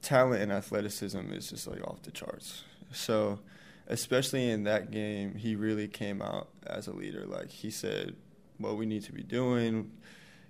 talent 0.00 0.42
and 0.42 0.52
athleticism 0.52 1.32
is 1.32 1.50
just 1.50 1.66
like 1.66 1.82
off 1.86 2.02
the 2.02 2.10
charts. 2.10 2.64
So, 2.92 3.38
especially 3.88 4.50
in 4.50 4.64
that 4.64 4.90
game, 4.90 5.36
he 5.36 5.54
really 5.54 5.88
came 5.88 6.20
out 6.20 6.48
as 6.66 6.88
a 6.88 6.92
leader. 6.92 7.26
Like 7.26 7.50
he 7.50 7.70
said, 7.70 8.16
what 8.58 8.76
we 8.76 8.86
need 8.86 9.04
to 9.04 9.12
be 9.12 9.22
doing 9.22 9.90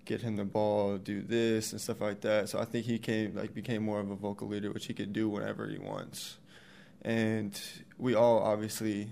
get 0.05 0.21
him 0.21 0.37
the 0.37 0.45
ball, 0.45 0.99
do 0.99 1.23
this 1.23 1.73
and 1.73 1.81
stuff 1.81 2.01
like 2.01 2.21
that. 2.23 2.49
So 2.49 2.59
I 2.59 2.65
think 2.65 2.87
he 2.87 2.99
came 2.99 3.35
like 3.35 3.55
became 3.55 3.83
more 3.83 4.01
of 4.01 4.11
a 4.11 4.17
vocal 4.17 4.49
leader, 4.49 4.71
which 4.73 4.87
he 4.87 4.95
could 4.95 5.13
do 5.13 5.29
whenever 5.29 5.69
he 5.69 5.79
wants. 5.79 6.39
And 7.03 7.61
we 7.99 8.15
all 8.15 8.41
obviously 8.41 9.09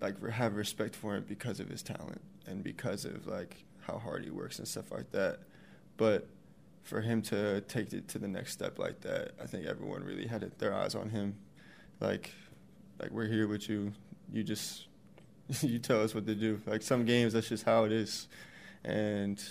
like 0.00 0.22
have 0.30 0.56
respect 0.56 0.94
for 0.94 1.14
him 1.14 1.24
because 1.28 1.60
of 1.60 1.68
his 1.68 1.82
talent 1.82 2.20
and 2.46 2.62
because 2.62 3.04
of 3.04 3.26
like 3.26 3.64
how 3.80 3.98
hard 3.98 4.24
he 4.24 4.30
works 4.30 4.58
and 4.58 4.66
stuff 4.66 4.90
like 4.90 5.10
that. 5.12 5.40
But 5.96 6.28
for 6.82 7.00
him 7.00 7.20
to 7.22 7.60
take 7.62 7.92
it 7.92 8.08
to 8.08 8.18
the 8.18 8.28
next 8.28 8.52
step 8.52 8.78
like 8.78 9.00
that, 9.02 9.32
I 9.42 9.46
think 9.46 9.66
everyone 9.66 10.02
really 10.02 10.26
had 10.26 10.50
their 10.58 10.74
eyes 10.74 10.94
on 10.94 11.10
him. 11.10 11.36
Like, 12.00 12.32
like 12.98 13.10
we're 13.10 13.28
here 13.28 13.46
with 13.46 13.68
you. 13.68 13.92
You 14.32 14.42
just 14.42 14.86
you 15.60 15.78
tell 15.78 16.02
us 16.02 16.14
what 16.14 16.26
to 16.26 16.34
do. 16.34 16.60
Like 16.66 16.82
some 16.82 17.04
games, 17.04 17.32
that's 17.32 17.48
just 17.48 17.64
how 17.64 17.84
it 17.84 17.92
is 17.92 18.28
and 18.84 19.42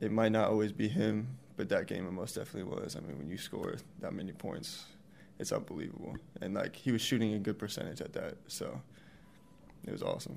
it 0.00 0.10
might 0.10 0.32
not 0.32 0.48
always 0.48 0.72
be 0.72 0.88
him, 0.88 1.38
but 1.56 1.68
that 1.68 1.86
game 1.86 2.06
it 2.06 2.12
most 2.12 2.34
definitely 2.34 2.72
was. 2.76 2.96
I 2.96 3.00
mean, 3.00 3.18
when 3.18 3.30
you 3.30 3.38
score 3.38 3.76
that 4.00 4.12
many 4.12 4.32
points, 4.32 4.84
it's 5.38 5.52
unbelievable. 5.52 6.16
And 6.40 6.54
like 6.54 6.76
he 6.76 6.92
was 6.92 7.00
shooting 7.00 7.34
a 7.34 7.38
good 7.38 7.58
percentage 7.58 8.00
at 8.00 8.12
that, 8.14 8.34
so 8.48 8.80
it 9.86 9.92
was 9.92 10.02
awesome. 10.02 10.36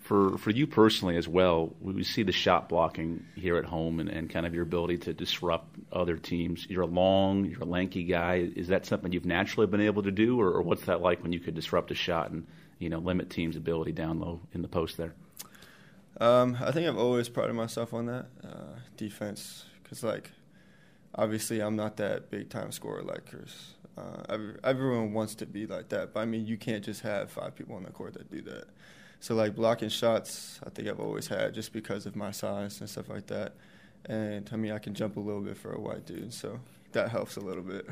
For 0.00 0.38
for 0.38 0.50
you 0.50 0.66
personally 0.66 1.16
as 1.16 1.28
well, 1.28 1.74
we 1.80 2.02
see 2.02 2.22
the 2.22 2.32
shot 2.32 2.68
blocking 2.68 3.24
here 3.34 3.56
at 3.56 3.64
home 3.64 4.00
and, 4.00 4.08
and 4.08 4.30
kind 4.30 4.46
of 4.46 4.54
your 4.54 4.62
ability 4.62 4.98
to 4.98 5.12
disrupt 5.12 5.76
other 5.92 6.16
teams. 6.16 6.66
You're 6.68 6.82
a 6.82 6.86
long, 6.86 7.44
you're 7.44 7.60
a 7.60 7.66
lanky 7.66 8.04
guy. 8.04 8.48
Is 8.56 8.68
that 8.68 8.86
something 8.86 9.12
you've 9.12 9.26
naturally 9.26 9.66
been 9.66 9.80
able 9.80 10.02
to 10.04 10.10
do, 10.10 10.40
or, 10.40 10.50
or 10.50 10.62
what's 10.62 10.84
that 10.86 11.00
like 11.00 11.22
when 11.22 11.32
you 11.32 11.40
could 11.40 11.54
disrupt 11.54 11.90
a 11.90 11.94
shot 11.94 12.30
and 12.30 12.46
you 12.78 12.88
know 12.88 12.98
limit 12.98 13.28
teams' 13.28 13.56
ability 13.56 13.92
down 13.92 14.18
low 14.20 14.40
in 14.52 14.62
the 14.62 14.68
post 14.68 14.96
there? 14.96 15.14
Um, 16.20 16.56
I 16.60 16.72
think 16.72 16.88
I've 16.88 16.98
always 16.98 17.28
prided 17.28 17.54
myself 17.54 17.94
on 17.94 18.06
that 18.06 18.26
uh, 18.44 18.80
defense 18.96 19.66
because, 19.82 20.02
like, 20.02 20.30
obviously 21.14 21.60
I'm 21.60 21.76
not 21.76 21.96
that 21.98 22.30
big 22.30 22.48
time 22.48 22.72
scorer 22.72 23.02
like 23.02 23.28
Chris. 23.28 23.74
Uh, 23.96 24.22
every, 24.28 24.54
everyone 24.62 25.12
wants 25.12 25.34
to 25.36 25.46
be 25.46 25.66
like 25.66 25.88
that, 25.88 26.14
but 26.14 26.20
I 26.20 26.24
mean 26.24 26.46
you 26.46 26.56
can't 26.56 26.84
just 26.84 27.00
have 27.02 27.30
five 27.30 27.56
people 27.56 27.74
on 27.74 27.82
the 27.82 27.90
court 27.90 28.14
that 28.14 28.30
do 28.30 28.40
that. 28.42 28.66
So 29.20 29.34
like 29.34 29.56
blocking 29.56 29.88
shots, 29.88 30.60
I 30.64 30.70
think 30.70 30.88
I've 30.88 31.00
always 31.00 31.26
had 31.26 31.52
just 31.52 31.72
because 31.72 32.06
of 32.06 32.14
my 32.14 32.30
size 32.30 32.80
and 32.80 32.88
stuff 32.88 33.08
like 33.08 33.26
that. 33.26 33.54
And 34.06 34.48
I 34.52 34.56
mean 34.56 34.70
I 34.70 34.78
can 34.78 34.94
jump 34.94 35.16
a 35.16 35.20
little 35.20 35.40
bit 35.40 35.56
for 35.56 35.72
a 35.72 35.80
white 35.80 36.06
dude, 36.06 36.32
so 36.32 36.60
that 36.92 37.10
helps 37.10 37.36
a 37.36 37.40
little 37.40 37.64
bit. 37.64 37.88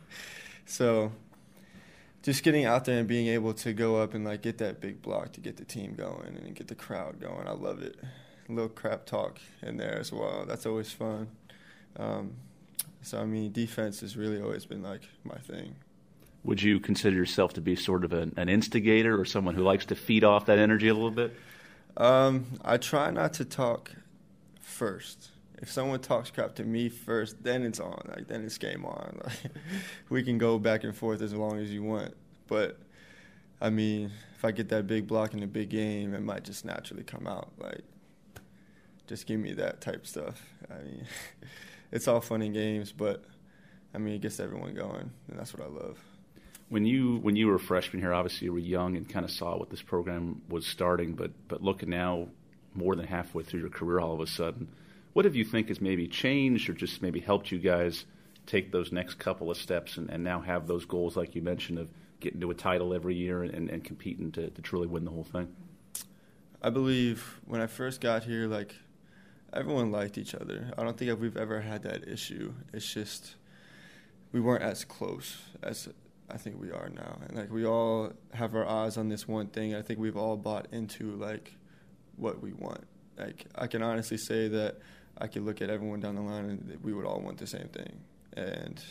so 0.66 1.12
just 2.26 2.42
getting 2.42 2.64
out 2.64 2.84
there 2.86 2.98
and 2.98 3.06
being 3.06 3.28
able 3.28 3.54
to 3.54 3.72
go 3.72 4.02
up 4.02 4.12
and 4.12 4.24
like 4.24 4.42
get 4.42 4.58
that 4.58 4.80
big 4.80 5.00
block 5.00 5.30
to 5.30 5.40
get 5.40 5.56
the 5.58 5.64
team 5.64 5.94
going 5.94 6.36
and 6.36 6.56
get 6.56 6.66
the 6.66 6.74
crowd 6.74 7.20
going, 7.20 7.46
I 7.46 7.52
love 7.52 7.80
it. 7.80 7.94
A 8.48 8.52
little 8.52 8.68
crap 8.68 9.06
talk 9.06 9.38
in 9.62 9.76
there 9.76 9.96
as 9.96 10.10
well. 10.10 10.44
That's 10.44 10.66
always 10.66 10.90
fun. 10.90 11.28
Um, 11.96 12.32
so 13.00 13.20
I 13.20 13.26
mean, 13.26 13.52
defense 13.52 14.00
has 14.00 14.16
really 14.16 14.42
always 14.42 14.66
been 14.66 14.82
like 14.82 15.02
my 15.22 15.38
thing. 15.38 15.76
Would 16.42 16.60
you 16.60 16.80
consider 16.80 17.14
yourself 17.14 17.52
to 17.54 17.60
be 17.60 17.76
sort 17.76 18.04
of 18.04 18.12
an, 18.12 18.34
an 18.36 18.48
instigator 18.48 19.20
or 19.20 19.24
someone 19.24 19.54
who 19.54 19.62
likes 19.62 19.84
to 19.86 19.94
feed 19.94 20.24
off 20.24 20.46
that 20.46 20.58
energy 20.58 20.88
a 20.88 20.94
little 20.94 21.12
bit? 21.12 21.32
Um, 21.96 22.46
I 22.64 22.76
try 22.76 23.12
not 23.12 23.34
to 23.34 23.44
talk 23.44 23.92
first. 24.60 25.30
If 25.58 25.70
someone 25.70 26.00
talks 26.00 26.30
crap 26.30 26.54
to 26.56 26.64
me 26.64 26.88
first, 26.88 27.42
then 27.42 27.62
it's 27.62 27.80
on. 27.80 28.10
Like 28.14 28.28
then 28.28 28.44
it's 28.44 28.58
game 28.58 28.84
on. 28.84 29.20
Like, 29.24 29.52
we 30.10 30.22
can 30.22 30.38
go 30.38 30.58
back 30.58 30.84
and 30.84 30.94
forth 30.94 31.22
as 31.22 31.32
long 31.32 31.58
as 31.58 31.70
you 31.70 31.82
want. 31.82 32.14
But 32.46 32.78
I 33.60 33.70
mean, 33.70 34.12
if 34.36 34.44
I 34.44 34.50
get 34.50 34.68
that 34.68 34.86
big 34.86 35.06
block 35.06 35.32
in 35.34 35.42
a 35.42 35.46
big 35.46 35.70
game, 35.70 36.14
it 36.14 36.22
might 36.22 36.44
just 36.44 36.64
naturally 36.64 37.04
come 37.04 37.26
out. 37.26 37.52
Like 37.58 37.82
just 39.06 39.26
give 39.26 39.40
me 39.40 39.52
that 39.54 39.80
type 39.80 40.06
stuff. 40.06 40.42
I 40.70 40.82
mean, 40.82 41.06
it's 41.92 42.08
all 42.08 42.20
fun 42.20 42.42
and 42.42 42.52
games, 42.52 42.92
but 42.92 43.24
I 43.94 43.98
mean, 43.98 44.14
it 44.14 44.20
gets 44.20 44.40
everyone 44.40 44.74
going, 44.74 45.10
and 45.28 45.38
that's 45.38 45.54
what 45.54 45.66
I 45.66 45.70
love. 45.70 45.98
When 46.68 46.84
you 46.84 47.18
when 47.18 47.36
you 47.36 47.46
were 47.46 47.54
a 47.54 47.60
freshman 47.60 48.02
here, 48.02 48.12
obviously 48.12 48.46
you 48.46 48.52
were 48.52 48.58
young 48.58 48.96
and 48.96 49.08
kind 49.08 49.24
of 49.24 49.30
saw 49.30 49.56
what 49.56 49.70
this 49.70 49.82
program 49.82 50.42
was 50.48 50.66
starting, 50.66 51.14
but 51.14 51.30
but 51.48 51.62
looking 51.62 51.90
now, 51.90 52.28
more 52.74 52.96
than 52.96 53.06
halfway 53.06 53.44
through 53.44 53.60
your 53.60 53.70
career, 53.70 54.00
all 54.00 54.12
of 54.12 54.20
a 54.20 54.26
sudden, 54.26 54.68
what 55.16 55.24
have 55.24 55.34
you 55.34 55.46
think 55.46 55.68
has 55.68 55.80
maybe 55.80 56.06
changed 56.06 56.68
or 56.68 56.74
just 56.74 57.00
maybe 57.00 57.20
helped 57.20 57.50
you 57.50 57.58
guys 57.58 58.04
take 58.44 58.70
those 58.70 58.92
next 58.92 59.14
couple 59.14 59.50
of 59.50 59.56
steps 59.56 59.96
and, 59.96 60.10
and 60.10 60.22
now 60.22 60.42
have 60.42 60.66
those 60.66 60.84
goals, 60.84 61.16
like 61.16 61.34
you 61.34 61.40
mentioned, 61.40 61.78
of 61.78 61.88
getting 62.20 62.38
to 62.38 62.50
a 62.50 62.54
title 62.54 62.92
every 62.92 63.14
year 63.14 63.42
and, 63.42 63.70
and 63.70 63.82
competing 63.82 64.30
to, 64.30 64.50
to 64.50 64.60
truly 64.60 64.86
win 64.86 65.06
the 65.06 65.10
whole 65.10 65.24
thing? 65.24 65.48
I 66.60 66.68
believe 66.68 67.40
when 67.46 67.62
I 67.62 67.66
first 67.66 68.02
got 68.02 68.24
here, 68.24 68.46
like 68.46 68.74
everyone 69.54 69.90
liked 69.90 70.18
each 70.18 70.34
other. 70.34 70.70
I 70.76 70.84
don't 70.84 70.98
think 70.98 71.18
we've 71.18 71.38
ever 71.38 71.62
had 71.62 71.84
that 71.84 72.06
issue. 72.06 72.52
It's 72.74 72.92
just 72.92 73.36
we 74.32 74.40
weren't 74.40 74.64
as 74.64 74.84
close 74.84 75.38
as 75.62 75.88
I 76.28 76.36
think 76.36 76.60
we 76.60 76.70
are 76.72 76.90
now. 76.90 77.20
And 77.26 77.38
like 77.38 77.50
we 77.50 77.64
all 77.64 78.12
have 78.34 78.54
our 78.54 78.68
eyes 78.68 78.98
on 78.98 79.08
this 79.08 79.26
one 79.26 79.46
thing. 79.46 79.74
I 79.74 79.80
think 79.80 79.98
we've 79.98 80.18
all 80.18 80.36
bought 80.36 80.66
into 80.72 81.16
like 81.16 81.54
what 82.16 82.42
we 82.42 82.52
want. 82.52 82.86
Like 83.16 83.46
I 83.54 83.66
can 83.66 83.82
honestly 83.82 84.18
say 84.18 84.48
that 84.48 84.76
I 85.18 85.26
could 85.26 85.42
look 85.42 85.62
at 85.62 85.70
everyone 85.70 86.00
down 86.00 86.16
the 86.16 86.22
line 86.22 86.44
and 86.44 86.78
we 86.82 86.92
would 86.92 87.06
all 87.06 87.20
want 87.20 87.38
the 87.38 87.46
same 87.46 87.68
thing. 87.68 88.00
And 88.34 88.82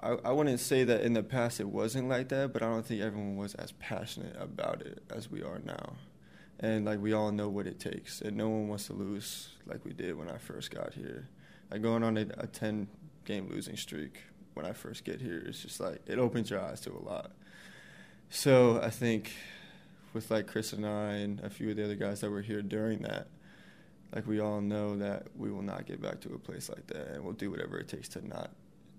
I, 0.00 0.16
I 0.24 0.32
wouldn't 0.32 0.60
say 0.60 0.84
that 0.84 1.02
in 1.02 1.12
the 1.12 1.22
past 1.22 1.60
it 1.60 1.68
wasn't 1.68 2.08
like 2.08 2.28
that, 2.28 2.52
but 2.52 2.62
I 2.62 2.66
don't 2.66 2.84
think 2.84 3.00
everyone 3.02 3.36
was 3.36 3.54
as 3.54 3.72
passionate 3.72 4.36
about 4.38 4.82
it 4.82 5.02
as 5.10 5.30
we 5.30 5.42
are 5.42 5.60
now 5.64 5.94
and 6.60 6.84
like 6.84 7.00
we 7.00 7.12
all 7.12 7.32
know 7.32 7.48
what 7.48 7.66
it 7.66 7.78
takes, 7.80 8.20
and 8.20 8.36
no 8.36 8.48
one 8.48 8.68
wants 8.68 8.86
to 8.86 8.92
lose 8.92 9.50
like 9.66 9.84
we 9.84 9.92
did 9.92 10.16
when 10.16 10.28
I 10.28 10.38
first 10.38 10.70
got 10.70 10.94
here. 10.94 11.28
Like 11.70 11.82
going 11.82 12.02
on 12.02 12.16
a, 12.16 12.26
a 12.38 12.46
ten 12.46 12.88
game 13.24 13.48
losing 13.50 13.76
streak 13.76 14.22
when 14.54 14.64
I 14.64 14.72
first 14.72 15.04
get 15.04 15.20
here, 15.20 15.42
it's 15.46 15.60
just 15.60 15.80
like 15.80 16.00
it 16.06 16.18
opens 16.18 16.50
your 16.50 16.60
eyes 16.60 16.80
to 16.82 16.92
a 16.92 17.02
lot. 17.02 17.32
So 18.30 18.80
I 18.82 18.90
think 18.90 19.32
with 20.12 20.30
like 20.30 20.46
Chris 20.46 20.72
and 20.72 20.86
I 20.86 21.14
and 21.14 21.40
a 21.40 21.50
few 21.50 21.70
of 21.70 21.76
the 21.76 21.84
other 21.84 21.96
guys 21.96 22.20
that 22.20 22.30
were 22.30 22.42
here 22.42 22.62
during 22.62 23.00
that, 23.00 23.26
like 24.12 24.26
we 24.26 24.40
all 24.40 24.60
know 24.60 24.96
that 24.96 25.26
we 25.36 25.50
will 25.50 25.62
not 25.62 25.86
get 25.86 26.00
back 26.00 26.20
to 26.20 26.34
a 26.34 26.38
place 26.38 26.68
like 26.68 26.86
that, 26.88 27.08
and 27.08 27.24
we'll 27.24 27.32
do 27.32 27.50
whatever 27.50 27.78
it 27.78 27.88
takes 27.88 28.08
to 28.10 28.26
not 28.26 28.50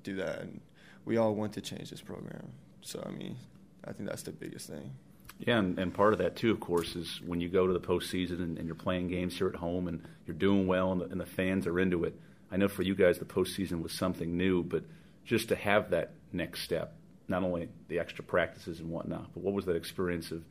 do 0.03 0.15
that. 0.15 0.41
And 0.41 0.61
we 1.05 1.17
all 1.17 1.35
want 1.35 1.53
to 1.53 1.61
change 1.61 1.89
this 1.89 2.01
program. 2.01 2.51
So 2.81 3.03
I 3.05 3.11
mean, 3.11 3.35
I 3.83 3.93
think 3.93 4.09
that's 4.09 4.23
the 4.23 4.31
biggest 4.31 4.69
thing. 4.69 4.91
Yeah, 5.39 5.59
and, 5.59 5.77
and 5.77 5.93
part 5.93 6.13
of 6.13 6.19
that 6.19 6.35
too, 6.35 6.51
of 6.51 6.59
course, 6.59 6.95
is 6.95 7.19
when 7.25 7.41
you 7.41 7.49
go 7.49 7.67
to 7.67 7.73
the 7.73 7.79
postseason 7.79 8.41
and, 8.41 8.57
and 8.57 8.67
you're 8.67 8.75
playing 8.75 9.09
games 9.09 9.37
here 9.37 9.47
at 9.47 9.55
home 9.55 9.87
and 9.87 10.01
you're 10.25 10.35
doing 10.35 10.65
well 10.65 10.91
and 10.93 11.01
the, 11.01 11.05
and 11.05 11.19
the 11.19 11.25
fans 11.25 11.67
are 11.67 11.79
into 11.79 12.03
it. 12.05 12.17
I 12.51 12.57
know 12.57 12.67
for 12.67 12.83
you 12.83 12.95
guys 12.95 13.19
the 13.19 13.25
postseason 13.25 13.81
was 13.81 13.91
something 13.91 14.37
new, 14.37 14.63
but 14.63 14.83
just 15.25 15.49
to 15.49 15.55
have 15.55 15.89
that 15.89 16.11
next 16.31 16.61
step, 16.61 16.95
not 17.27 17.43
only 17.43 17.67
the 17.89 17.99
extra 17.99 18.23
practices 18.23 18.79
and 18.79 18.89
whatnot, 18.89 19.33
but 19.33 19.43
what 19.43 19.53
was 19.53 19.65
that 19.65 19.75
experience 19.75 20.31
of 20.31 20.43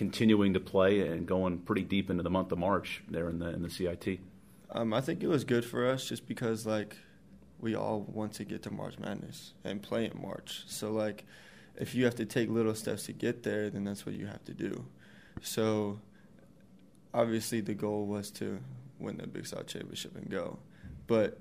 continuing 0.00 0.54
to 0.54 0.60
play 0.60 1.06
and 1.06 1.26
going 1.26 1.58
pretty 1.58 1.82
deep 1.82 2.08
into 2.08 2.22
the 2.22 2.30
month 2.30 2.50
of 2.50 2.58
March 2.58 3.02
there 3.10 3.28
in 3.28 3.38
the 3.38 3.50
in 3.50 3.60
the 3.60 3.68
CIT? 3.68 4.18
Um, 4.70 4.94
I 4.94 5.02
think 5.02 5.22
it 5.22 5.26
was 5.26 5.44
good 5.44 5.62
for 5.62 5.86
us 5.86 6.08
just 6.08 6.26
because 6.26 6.64
like 6.64 6.96
we 7.60 7.74
all 7.74 8.00
want 8.08 8.32
to 8.32 8.44
get 8.46 8.62
to 8.62 8.70
March 8.70 8.98
Madness 8.98 9.52
and 9.62 9.82
play 9.82 10.06
in 10.06 10.18
March. 10.18 10.62
So 10.68 10.90
like 10.90 11.26
if 11.76 11.94
you 11.94 12.06
have 12.06 12.14
to 12.14 12.24
take 12.24 12.48
little 12.48 12.74
steps 12.74 13.02
to 13.04 13.12
get 13.12 13.42
there, 13.42 13.68
then 13.68 13.84
that's 13.84 14.06
what 14.06 14.14
you 14.14 14.26
have 14.26 14.42
to 14.46 14.54
do. 14.54 14.86
So 15.42 16.00
obviously 17.12 17.60
the 17.60 17.74
goal 17.74 18.06
was 18.06 18.30
to 18.30 18.58
win 18.98 19.18
the 19.18 19.26
Big 19.26 19.46
South 19.46 19.66
Championship 19.66 20.16
and 20.16 20.30
go, 20.30 20.60
but 21.08 21.38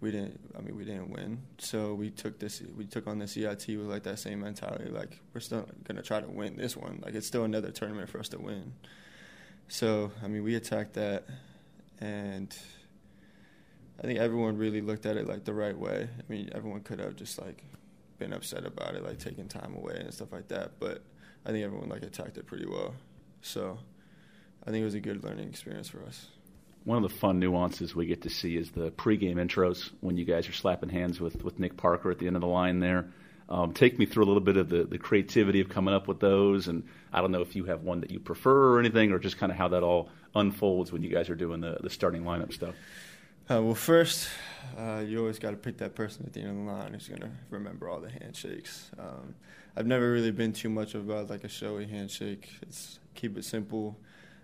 we 0.00 0.10
didn't. 0.10 0.40
I 0.56 0.62
mean, 0.62 0.76
we 0.76 0.84
didn't 0.84 1.10
win. 1.10 1.42
So 1.58 1.94
we 1.94 2.10
took 2.10 2.38
this. 2.38 2.62
We 2.76 2.86
took 2.86 3.06
on 3.06 3.18
the 3.18 3.28
CIT 3.28 3.66
with 3.68 3.86
like 3.86 4.02
that 4.04 4.18
same 4.18 4.40
mentality. 4.40 4.90
Like 4.90 5.20
we're 5.34 5.40
still 5.40 5.68
gonna 5.84 6.02
try 6.02 6.20
to 6.20 6.28
win 6.28 6.56
this 6.56 6.76
one. 6.76 7.00
Like 7.04 7.14
it's 7.14 7.26
still 7.26 7.44
another 7.44 7.70
tournament 7.70 8.08
for 8.08 8.18
us 8.18 8.28
to 8.30 8.40
win. 8.40 8.72
So 9.68 10.10
I 10.22 10.28
mean, 10.28 10.42
we 10.42 10.54
attacked 10.54 10.94
that, 10.94 11.24
and 12.00 12.56
I 13.98 14.06
think 14.06 14.18
everyone 14.18 14.56
really 14.56 14.80
looked 14.80 15.04
at 15.04 15.16
it 15.16 15.26
like 15.28 15.44
the 15.44 15.54
right 15.54 15.76
way. 15.76 16.08
I 16.18 16.32
mean, 16.32 16.48
everyone 16.54 16.80
could 16.80 16.98
have 16.98 17.16
just 17.16 17.40
like 17.40 17.62
been 18.18 18.32
upset 18.32 18.64
about 18.64 18.94
it, 18.94 19.04
like 19.04 19.18
taking 19.18 19.48
time 19.48 19.74
away 19.76 19.96
and 19.96 20.12
stuff 20.12 20.32
like 20.32 20.48
that. 20.48 20.80
But 20.80 21.02
I 21.44 21.50
think 21.50 21.64
everyone 21.64 21.90
like 21.90 22.02
attacked 22.02 22.38
it 22.38 22.46
pretty 22.46 22.66
well. 22.66 22.94
So 23.42 23.78
I 24.66 24.70
think 24.70 24.80
it 24.80 24.84
was 24.84 24.94
a 24.94 25.00
good 25.00 25.22
learning 25.22 25.48
experience 25.48 25.88
for 25.88 26.02
us. 26.04 26.28
One 26.84 27.02
of 27.02 27.10
the 27.10 27.16
fun 27.16 27.38
nuances 27.38 27.94
we 27.94 28.06
get 28.06 28.22
to 28.22 28.30
see 28.30 28.56
is 28.56 28.70
the 28.70 28.90
pregame 28.90 29.36
intros 29.36 29.90
when 30.00 30.16
you 30.16 30.24
guys 30.24 30.48
are 30.48 30.52
slapping 30.52 30.88
hands 30.88 31.20
with, 31.20 31.42
with 31.44 31.58
Nick 31.58 31.76
Parker 31.76 32.10
at 32.10 32.18
the 32.18 32.26
end 32.26 32.36
of 32.36 32.42
the 32.42 32.48
line 32.48 32.80
there. 32.80 33.12
Um, 33.50 33.72
take 33.72 33.98
me 33.98 34.06
through 34.06 34.24
a 34.24 34.26
little 34.26 34.40
bit 34.40 34.56
of 34.56 34.68
the, 34.68 34.84
the 34.84 34.96
creativity 34.96 35.60
of 35.60 35.68
coming 35.68 35.92
up 35.92 36.06
with 36.06 36.20
those, 36.20 36.68
and 36.68 36.84
I 37.12 37.20
don't 37.20 37.32
know 37.32 37.42
if 37.42 37.56
you 37.56 37.64
have 37.64 37.82
one 37.82 38.00
that 38.00 38.10
you 38.10 38.20
prefer 38.20 38.74
or 38.74 38.78
anything, 38.78 39.10
or 39.10 39.18
just 39.18 39.38
kind 39.38 39.50
of 39.50 39.58
how 39.58 39.68
that 39.68 39.82
all 39.82 40.08
unfolds 40.36 40.92
when 40.92 41.02
you 41.02 41.10
guys 41.10 41.28
are 41.28 41.34
doing 41.34 41.60
the, 41.60 41.78
the 41.82 41.90
starting 41.90 42.22
lineup 42.22 42.52
stuff. 42.52 42.74
Uh, 43.50 43.60
well, 43.60 43.74
first, 43.74 44.28
uh, 44.78 45.02
you 45.04 45.18
always 45.18 45.40
got 45.40 45.50
to 45.50 45.56
pick 45.56 45.78
that 45.78 45.96
person 45.96 46.24
at 46.24 46.32
the 46.32 46.40
end 46.40 46.50
of 46.50 46.56
the 46.64 46.72
line 46.72 46.94
who's 46.94 47.08
going 47.08 47.20
to 47.22 47.30
remember 47.50 47.88
all 47.88 47.98
the 47.98 48.10
handshakes. 48.10 48.88
Um, 48.96 49.34
I've 49.76 49.86
never 49.86 50.12
really 50.12 50.30
been 50.30 50.52
too 50.52 50.68
much 50.68 50.94
about 50.94 51.30
like 51.30 51.42
a 51.42 51.48
showy 51.48 51.86
handshake. 51.86 52.48
It's 52.62 53.00
keep 53.16 53.36
it 53.36 53.44
simple. 53.44 53.98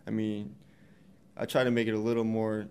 I 0.08 0.10
mean, 0.10 0.56
I 1.36 1.44
try 1.46 1.64
to 1.64 1.70
make 1.70 1.88
it 1.88 1.94
a 1.94 1.98
little 1.98 2.24
more 2.24 2.66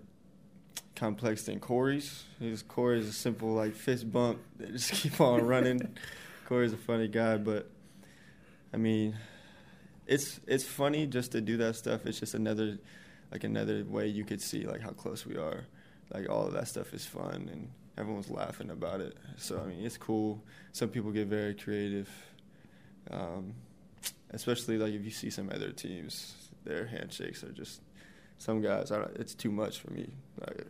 complex 0.95 1.43
than 1.43 1.59
Corey's. 1.59 2.23
His 2.39 2.63
Corey's 2.63 3.07
a 3.07 3.13
simple 3.13 3.53
like 3.53 3.75
fist 3.75 4.11
bump. 4.11 4.39
They 4.57 4.71
just 4.71 4.91
keep 4.91 5.19
on 5.21 5.45
running. 5.45 5.95
Corey's 6.47 6.73
a 6.73 6.77
funny 6.77 7.07
guy, 7.07 7.37
but 7.37 7.69
I 8.73 8.77
mean, 8.77 9.17
it's 10.07 10.39
it's 10.47 10.63
funny 10.63 11.07
just 11.07 11.31
to 11.33 11.41
do 11.41 11.57
that 11.57 11.75
stuff. 11.75 12.05
It's 12.05 12.19
just 12.19 12.33
another 12.33 12.77
like 13.31 13.43
another 13.43 13.83
way 13.83 14.07
you 14.07 14.23
could 14.23 14.41
see 14.41 14.65
like 14.65 14.81
how 14.81 14.91
close 14.91 15.25
we 15.25 15.35
are 15.35 15.65
like 16.13 16.29
all 16.29 16.45
of 16.45 16.53
that 16.53 16.67
stuff 16.67 16.93
is 16.93 17.05
fun 17.05 17.49
and 17.51 17.69
everyone's 17.97 18.29
laughing 18.29 18.69
about 18.69 19.01
it. 19.01 19.17
So 19.37 19.59
I 19.59 19.67
mean, 19.67 19.85
it's 19.85 19.97
cool. 19.97 20.43
Some 20.71 20.89
people 20.89 21.11
get 21.11 21.27
very 21.27 21.53
creative, 21.53 22.09
um, 23.11 23.53
especially 24.31 24.77
like 24.77 24.93
if 24.93 25.03
you 25.03 25.11
see 25.11 25.29
some 25.29 25.49
other 25.49 25.71
teams, 25.71 26.49
their 26.63 26.85
handshakes 26.85 27.43
are 27.43 27.51
just 27.51 27.81
some 28.37 28.61
guys. 28.61 28.91
it's 29.15 29.33
too 29.33 29.51
much 29.51 29.79
for 29.79 29.91
me. 29.91 30.09
Like, 30.39 30.65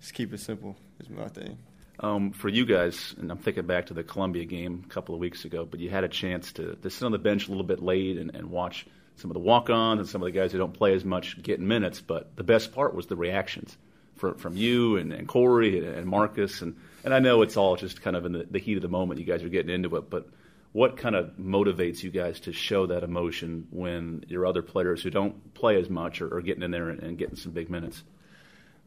just 0.00 0.14
keep 0.14 0.32
it 0.32 0.38
simple 0.38 0.76
is 1.00 1.08
my 1.08 1.28
thing. 1.28 1.58
Um, 2.00 2.32
for 2.32 2.48
you 2.48 2.66
guys, 2.66 3.14
and 3.18 3.30
I'm 3.30 3.38
thinking 3.38 3.66
back 3.66 3.86
to 3.86 3.94
the 3.94 4.02
Columbia 4.02 4.44
game 4.44 4.82
a 4.84 4.88
couple 4.88 5.14
of 5.14 5.20
weeks 5.20 5.44
ago, 5.44 5.64
but 5.64 5.78
you 5.78 5.90
had 5.90 6.04
a 6.04 6.08
chance 6.08 6.52
to, 6.54 6.74
to 6.76 6.90
sit 6.90 7.04
on 7.04 7.12
the 7.12 7.18
bench 7.18 7.46
a 7.46 7.50
little 7.50 7.66
bit 7.66 7.82
late 7.82 8.18
and, 8.18 8.34
and 8.34 8.50
watch 8.50 8.86
some 9.16 9.30
of 9.30 9.34
the 9.34 9.40
walk-ons 9.40 10.00
and 10.00 10.08
some 10.08 10.22
of 10.22 10.26
the 10.26 10.32
guys 10.32 10.52
who 10.52 10.58
don't 10.58 10.72
play 10.74 10.94
as 10.94 11.04
much 11.04 11.40
get 11.42 11.60
minutes. 11.60 12.00
But 12.00 12.34
the 12.36 12.42
best 12.42 12.72
part 12.72 12.94
was 12.94 13.06
the 13.06 13.16
reactions 13.16 13.76
from 14.16 14.36
from 14.36 14.56
you 14.56 14.96
and, 14.96 15.12
and 15.12 15.28
Corey 15.28 15.86
and, 15.86 16.06
Marcus 16.06 16.62
and 16.62 16.76
and 17.04 17.12
I 17.12 17.18
know 17.18 17.42
it's 17.42 17.56
all 17.56 17.76
just 17.76 18.02
kind 18.02 18.16
of 18.16 18.24
in 18.24 18.32
the, 18.32 18.46
the 18.50 18.58
heat 18.58 18.76
of 18.76 18.82
the 18.82 18.88
moment. 18.88 19.20
You 19.20 19.26
guys 19.26 19.42
are 19.42 19.48
getting 19.48 19.74
into 19.74 19.96
it, 19.96 20.08
but 20.10 20.28
what 20.72 20.96
kind 20.96 21.14
of 21.14 21.32
motivates 21.38 22.02
you 22.02 22.10
guys 22.10 22.40
to 22.40 22.52
show 22.52 22.86
that 22.86 23.02
emotion 23.02 23.66
when 23.70 24.24
your 24.28 24.46
other 24.46 24.62
players 24.62 25.02
who 25.02 25.10
don't 25.10 25.54
play 25.54 25.78
as 25.78 25.90
much 25.90 26.22
are, 26.22 26.34
are 26.34 26.40
getting 26.40 26.62
in 26.62 26.70
there 26.70 26.88
and, 26.88 27.02
and, 27.02 27.18
getting 27.18 27.36
some 27.36 27.52
big 27.52 27.68
minutes? 27.68 28.02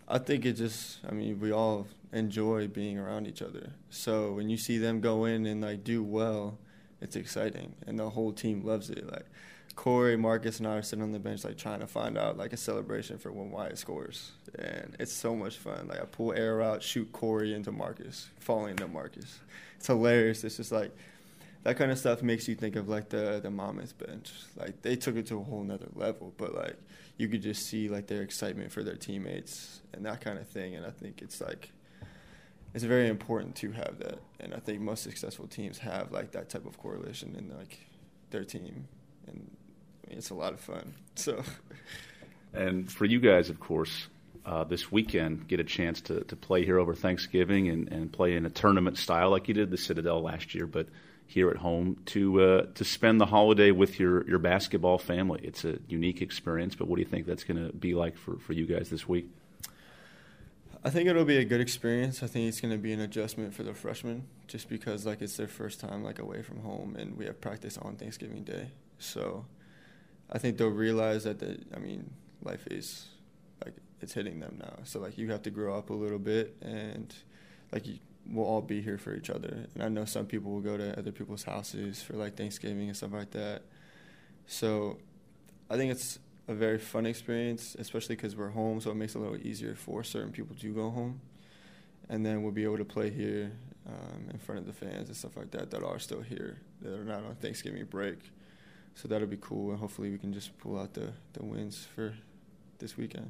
I 0.07 0.17
think 0.17 0.45
it 0.45 0.53
just, 0.53 0.99
I 1.07 1.11
mean, 1.11 1.39
we 1.39 1.51
all 1.51 1.87
enjoy 2.11 2.67
being 2.67 2.97
around 2.97 3.27
each 3.27 3.41
other. 3.41 3.71
So 3.89 4.33
when 4.33 4.49
you 4.49 4.57
see 4.57 4.77
them 4.77 4.99
go 4.99 5.25
in 5.25 5.45
and 5.45 5.61
like 5.61 5.83
do 5.83 6.03
well, 6.03 6.57
it's 7.01 7.15
exciting, 7.15 7.73
and 7.85 7.99
the 7.99 8.09
whole 8.09 8.31
team 8.31 8.63
loves 8.63 8.89
it. 8.89 9.05
Like 9.11 9.25
Corey, 9.75 10.15
Marcus, 10.15 10.59
and 10.59 10.67
I 10.67 10.77
are 10.77 10.81
sitting 10.81 11.03
on 11.03 11.11
the 11.11 11.19
bench 11.19 11.43
like 11.43 11.57
trying 11.57 11.81
to 11.81 11.87
find 11.87 12.17
out 12.17 12.37
like 12.37 12.53
a 12.53 12.57
celebration 12.57 13.17
for 13.17 13.31
when 13.31 13.51
Wyatt 13.51 13.77
scores, 13.77 14.31
and 14.57 14.95
it's 14.99 15.11
so 15.11 15.35
much 15.35 15.57
fun. 15.57 15.87
Like 15.87 16.01
I 16.01 16.05
pull 16.05 16.33
air 16.33 16.61
out, 16.61 16.81
shoot 16.81 17.11
Corey 17.11 17.53
into 17.53 17.71
Marcus, 17.71 18.29
falling 18.39 18.71
into 18.71 18.87
Marcus. 18.87 19.39
It's 19.77 19.87
hilarious. 19.87 20.43
It's 20.43 20.57
just 20.57 20.71
like 20.71 20.95
that 21.65 21.77
kind 21.77 21.91
of 21.91 21.97
stuff 21.97 22.21
makes 22.21 22.47
you 22.47 22.53
think 22.53 22.75
of 22.75 22.87
like 22.87 23.09
the 23.09 23.39
the 23.41 23.49
Monmouth 23.49 23.97
bench. 23.97 24.31
Like 24.55 24.83
they 24.83 24.95
took 24.95 25.15
it 25.15 25.25
to 25.27 25.39
a 25.39 25.43
whole 25.43 25.63
nother 25.63 25.87
level, 25.95 26.31
but 26.37 26.53
like 26.53 26.77
you 27.17 27.27
could 27.27 27.41
just 27.41 27.65
see 27.65 27.89
like 27.89 28.05
their 28.05 28.21
excitement 28.21 28.71
for 28.71 28.83
their 28.83 28.95
teammates 28.95 29.81
and 29.91 30.05
that 30.05 30.21
kind 30.21 30.37
of 30.37 30.47
thing. 30.47 30.75
And 30.75 30.85
I 30.85 30.91
think 30.91 31.23
it's 31.23 31.41
like 31.41 31.71
it's 32.75 32.83
very 32.83 33.07
important 33.07 33.55
to 33.57 33.71
have 33.71 33.97
that. 33.97 34.19
And 34.39 34.53
I 34.53 34.59
think 34.59 34.79
most 34.79 35.01
successful 35.01 35.47
teams 35.47 35.79
have 35.79 36.11
like 36.11 36.33
that 36.33 36.49
type 36.49 36.67
of 36.67 36.77
correlation 36.77 37.35
in 37.35 37.57
like 37.57 37.79
their 38.29 38.43
team, 38.43 38.87
and 39.25 39.49
I 40.05 40.09
mean, 40.09 40.19
it's 40.19 40.29
a 40.29 40.35
lot 40.35 40.53
of 40.53 40.59
fun. 40.59 40.93
So. 41.15 41.43
And 42.53 42.89
for 42.91 43.05
you 43.05 43.19
guys, 43.19 43.49
of 43.49 43.59
course, 43.59 44.07
uh, 44.45 44.65
this 44.65 44.91
weekend 44.91 45.47
get 45.47 45.59
a 45.59 45.63
chance 45.63 46.01
to, 46.01 46.23
to 46.25 46.35
play 46.35 46.63
here 46.63 46.77
over 46.77 46.93
Thanksgiving 46.93 47.69
and, 47.69 47.91
and 47.91 48.13
play 48.13 48.35
in 48.35 48.45
a 48.45 48.49
tournament 48.49 48.97
style 48.97 49.29
like 49.29 49.47
you 49.47 49.53
did 49.53 49.71
the 49.71 49.77
Citadel 49.77 50.21
last 50.21 50.55
year, 50.55 50.67
but 50.67 50.87
here 51.27 51.49
at 51.49 51.57
home 51.57 51.97
to 52.05 52.41
uh, 52.41 52.65
to 52.75 52.83
spend 52.83 53.19
the 53.19 53.25
holiday 53.25 53.71
with 53.71 53.99
your, 53.99 54.27
your 54.27 54.39
basketball 54.39 54.97
family. 54.97 55.41
It's 55.43 55.65
a 55.65 55.79
unique 55.87 56.21
experience, 56.21 56.75
but 56.75 56.87
what 56.87 56.95
do 56.95 57.01
you 57.01 57.07
think 57.07 57.25
that's 57.25 57.43
going 57.43 57.65
to 57.65 57.73
be 57.73 57.93
like 57.95 58.17
for, 58.17 58.37
for 58.37 58.53
you 58.53 58.65
guys 58.65 58.89
this 58.89 59.07
week? 59.07 59.27
I 60.83 60.91
think 60.91 61.09
it'll 61.09 61.25
be 61.25 61.37
a 61.37 61.45
good 61.45 61.61
experience. 61.61 62.21
I 62.21 62.27
think 62.27 62.47
it's 62.47 62.61
going 62.61 62.71
to 62.71 62.77
be 62.77 62.93
an 62.93 62.99
adjustment 62.99 63.55
for 63.55 63.63
the 63.63 63.73
freshmen, 63.73 64.27
just 64.47 64.69
because 64.69 65.05
like 65.05 65.21
it's 65.21 65.35
their 65.35 65.47
first 65.47 65.79
time 65.79 66.03
like 66.03 66.19
away 66.19 66.43
from 66.43 66.59
home, 66.59 66.95
and 66.95 67.17
we 67.17 67.25
have 67.25 67.41
practice 67.41 67.77
on 67.79 67.95
Thanksgiving 67.95 68.43
Day. 68.43 68.69
So, 68.99 69.45
I 70.31 70.37
think 70.37 70.57
they'll 70.57 70.69
realize 70.69 71.23
that 71.23 71.39
the 71.39 71.59
I 71.75 71.79
mean 71.79 72.11
life 72.43 72.67
is 72.67 73.07
like 73.63 73.73
it's 73.99 74.13
hitting 74.13 74.39
them 74.39 74.57
now. 74.59 74.83
So 74.83 74.99
like 74.99 75.17
you 75.17 75.31
have 75.31 75.41
to 75.43 75.49
grow 75.49 75.75
up 75.75 75.89
a 75.89 75.93
little 75.93 76.19
bit, 76.19 76.55
and 76.61 77.13
like 77.71 77.87
you, 77.87 77.97
we'll 78.29 78.45
all 78.45 78.61
be 78.61 78.81
here 78.81 78.97
for 78.97 79.15
each 79.15 79.29
other. 79.29 79.67
And 79.73 79.83
I 79.83 79.89
know 79.89 80.05
some 80.05 80.25
people 80.25 80.51
will 80.51 80.61
go 80.61 80.77
to 80.77 80.97
other 80.97 81.11
people's 81.11 81.43
houses 81.43 82.01
for 82.01 82.13
like 82.13 82.35
Thanksgiving 82.35 82.87
and 82.87 82.97
stuff 82.97 83.13
like 83.13 83.31
that. 83.31 83.63
So, 84.47 84.97
I 85.69 85.77
think 85.77 85.91
it's 85.91 86.19
a 86.47 86.53
very 86.53 86.77
fun 86.77 87.05
experience, 87.05 87.75
especially 87.79 88.15
because 88.15 88.35
we're 88.35 88.49
home, 88.49 88.79
so 88.79 88.91
it 88.91 88.95
makes 88.95 89.15
it 89.15 89.17
a 89.17 89.21
little 89.21 89.37
easier 89.37 89.75
for 89.75 90.03
certain 90.03 90.31
people 90.31 90.55
to 90.55 90.73
go 90.73 90.91
home. 90.91 91.21
And 92.07 92.23
then 92.23 92.43
we'll 92.43 92.51
be 92.51 92.63
able 92.63 92.77
to 92.77 92.85
play 92.85 93.09
here 93.09 93.51
um, 93.87 94.29
in 94.31 94.37
front 94.37 94.59
of 94.59 94.67
the 94.67 94.73
fans 94.73 95.07
and 95.07 95.17
stuff 95.17 95.35
like 95.35 95.51
that 95.51 95.71
that 95.71 95.83
are 95.83 95.97
still 95.97 96.21
here, 96.21 96.61
that 96.81 96.93
are 96.93 97.03
not 97.03 97.23
on 97.23 97.35
Thanksgiving 97.35 97.85
break. 97.85 98.19
So 98.93 99.07
that'll 99.07 99.27
be 99.27 99.39
cool, 99.41 99.71
and 99.71 99.79
hopefully 99.79 100.11
we 100.11 100.17
can 100.17 100.33
just 100.33 100.57
pull 100.59 100.79
out 100.79 100.93
the, 100.93 101.11
the 101.33 101.43
wins 101.43 101.87
for 101.95 102.13
this 102.79 102.95
weekend. 102.95 103.29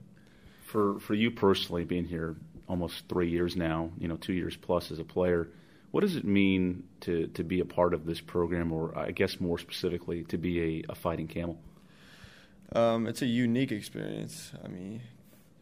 For 0.65 0.99
for 0.99 1.13
you 1.13 1.31
personally, 1.31 1.85
being 1.85 2.05
here 2.05 2.35
almost 2.67 3.07
three 3.07 3.29
years 3.29 3.55
now, 3.55 3.91
you 3.97 4.07
know, 4.07 4.15
two 4.15 4.33
years 4.33 4.55
plus 4.55 4.91
as 4.91 4.99
a 4.99 5.03
player, 5.03 5.49
what 5.91 6.01
does 6.01 6.15
it 6.15 6.25
mean 6.25 6.83
to, 7.01 7.27
to 7.27 7.43
be 7.43 7.59
a 7.59 7.65
part 7.65 7.93
of 7.93 8.05
this 8.05 8.19
program, 8.19 8.71
or 8.71 8.97
I 8.97 9.11
guess 9.11 9.39
more 9.39 9.57
specifically, 9.57 10.23
to 10.25 10.37
be 10.37 10.83
a, 10.87 10.91
a 10.91 10.95
fighting 10.95 11.27
camel? 11.27 11.57
Um, 12.73 13.07
it's 13.07 13.21
a 13.21 13.27
unique 13.27 13.71
experience. 13.71 14.51
I 14.63 14.67
mean, 14.67 15.01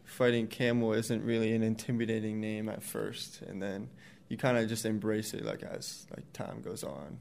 fighting 0.04 0.46
camel 0.46 0.92
isn't 0.92 1.22
really 1.22 1.54
an 1.54 1.62
intimidating 1.62 2.40
name 2.40 2.68
at 2.68 2.82
first, 2.82 3.42
and 3.42 3.62
then 3.62 3.90
you 4.28 4.36
kind 4.36 4.56
of 4.56 4.68
just 4.68 4.84
embrace 4.84 5.34
it 5.34 5.44
like 5.44 5.62
as 5.62 6.06
like 6.10 6.32
time 6.32 6.62
goes 6.62 6.82
on. 6.82 7.18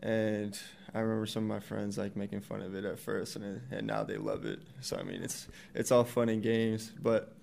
And 0.00 0.58
I 0.92 1.00
remember 1.00 1.26
some 1.26 1.44
of 1.44 1.48
my 1.48 1.60
friends 1.60 1.96
like 1.96 2.16
making 2.16 2.40
fun 2.40 2.62
of 2.62 2.74
it 2.74 2.84
at 2.84 2.98
first, 2.98 3.36
and 3.36 3.60
and 3.70 3.86
now 3.86 4.04
they 4.04 4.16
love 4.16 4.44
it. 4.44 4.60
So 4.80 4.96
I 4.96 5.02
mean, 5.02 5.22
it's 5.22 5.46
it's 5.74 5.92
all 5.92 6.04
fun 6.04 6.28
and 6.28 6.42
games, 6.42 6.90
but 7.00 7.33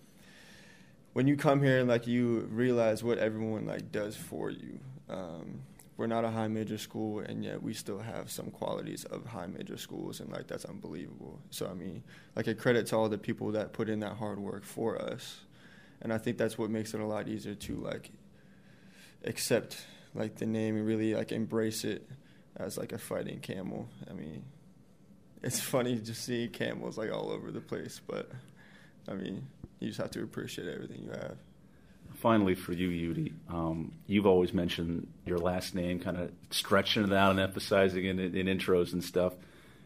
when 1.13 1.27
you 1.27 1.35
come 1.35 1.61
here 1.61 1.79
and 1.79 1.89
like 1.89 2.07
you 2.07 2.47
realize 2.51 3.03
what 3.03 3.17
everyone 3.17 3.65
like 3.65 3.91
does 3.91 4.15
for 4.15 4.49
you. 4.49 4.79
Um, 5.09 5.61
we're 5.97 6.07
not 6.07 6.25
a 6.25 6.31
high 6.31 6.47
major 6.47 6.79
school, 6.79 7.19
and 7.19 7.43
yet 7.43 7.61
we 7.61 7.73
still 7.73 7.99
have 7.99 8.31
some 8.31 8.49
qualities 8.49 9.03
of 9.05 9.25
high 9.25 9.45
major 9.45 9.77
schools, 9.77 10.19
and 10.19 10.31
like 10.31 10.47
that's 10.47 10.65
unbelievable. 10.65 11.39
So 11.51 11.67
I 11.67 11.73
mean, 11.73 12.03
like 12.35 12.47
a 12.47 12.55
credit 12.55 12.87
to 12.87 12.97
all 12.97 13.09
the 13.09 13.17
people 13.17 13.51
that 13.51 13.73
put 13.73 13.87
in 13.87 13.99
that 13.99 14.13
hard 14.13 14.39
work 14.39 14.63
for 14.63 14.99
us, 14.99 15.41
and 16.01 16.11
I 16.11 16.17
think 16.17 16.37
that's 16.37 16.57
what 16.57 16.71
makes 16.71 16.93
it 16.93 17.01
a 17.01 17.05
lot 17.05 17.27
easier 17.27 17.53
to 17.53 17.75
like 17.75 18.09
accept 19.25 19.85
like 20.15 20.37
the 20.37 20.45
name 20.45 20.75
and 20.75 20.87
really 20.87 21.13
like 21.13 21.31
embrace 21.31 21.83
it 21.83 22.07
as 22.55 22.77
like 22.77 22.93
a 22.93 22.97
fighting 22.97 23.39
camel. 23.39 23.87
I 24.09 24.13
mean, 24.13 24.43
it's 25.43 25.59
funny 25.75 25.99
to 25.99 26.13
see 26.15 26.47
camels 26.47 26.97
like 26.97 27.11
all 27.11 27.29
over 27.29 27.51
the 27.51 27.61
place, 27.61 28.01
but 28.07 28.31
I 29.07 29.13
mean, 29.13 29.45
you 29.81 29.87
just 29.87 29.99
have 29.99 30.11
to 30.11 30.23
appreciate 30.23 30.69
everything 30.69 31.03
you 31.03 31.11
have 31.11 31.37
finally, 32.21 32.53
for 32.53 32.71
you, 32.71 32.89
Eudy, 32.89 33.33
um, 33.49 33.93
you've 34.05 34.27
always 34.27 34.53
mentioned 34.53 35.07
your 35.25 35.39
last 35.39 35.73
name, 35.73 35.99
kind 35.99 36.17
of 36.17 36.31
stretching 36.51 37.03
it 37.03 37.11
out 37.11 37.31
and 37.31 37.39
emphasizing 37.39 38.05
it 38.05 38.19
in, 38.19 38.35
in 38.35 38.59
intros 38.59 38.93
and 38.93 39.03
stuff. 39.03 39.33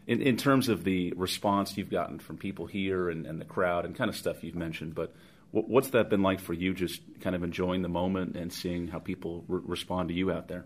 In, 0.06 0.20
in, 0.22 0.36
terms 0.36 0.68
of 0.68 0.84
the 0.84 1.12
response 1.16 1.76
you've 1.76 1.90
gotten 1.90 2.18
from 2.20 2.36
people 2.36 2.66
here 2.66 3.08
and, 3.08 3.26
and 3.26 3.40
the 3.40 3.44
crowd 3.44 3.84
and 3.84 3.96
kind 3.96 4.08
of 4.08 4.16
stuff 4.16 4.44
you've 4.44 4.54
mentioned, 4.54 4.94
but 4.94 5.14
w- 5.52 5.66
what's 5.72 5.90
that 5.90 6.10
been 6.10 6.22
like 6.22 6.38
for 6.38 6.52
you? 6.52 6.74
Just 6.74 7.00
kind 7.20 7.34
of 7.34 7.42
enjoying 7.42 7.82
the 7.82 7.88
moment 7.88 8.36
and 8.36 8.52
seeing 8.52 8.86
how 8.86 9.00
people 9.00 9.44
re- 9.48 9.62
respond 9.64 10.10
to 10.10 10.14
you 10.14 10.30
out 10.30 10.46
there. 10.46 10.64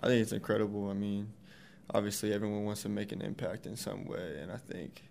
I 0.00 0.06
think 0.06 0.22
it's 0.22 0.32
incredible. 0.32 0.88
I 0.88 0.94
mean, 0.94 1.32
obviously 1.92 2.32
everyone 2.32 2.64
wants 2.64 2.82
to 2.82 2.88
make 2.88 3.12
an 3.12 3.20
impact 3.20 3.66
in 3.66 3.76
some 3.76 4.06
way, 4.06 4.38
and 4.40 4.50
I 4.50 4.56
think 4.56 5.02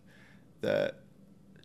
that 0.62 1.03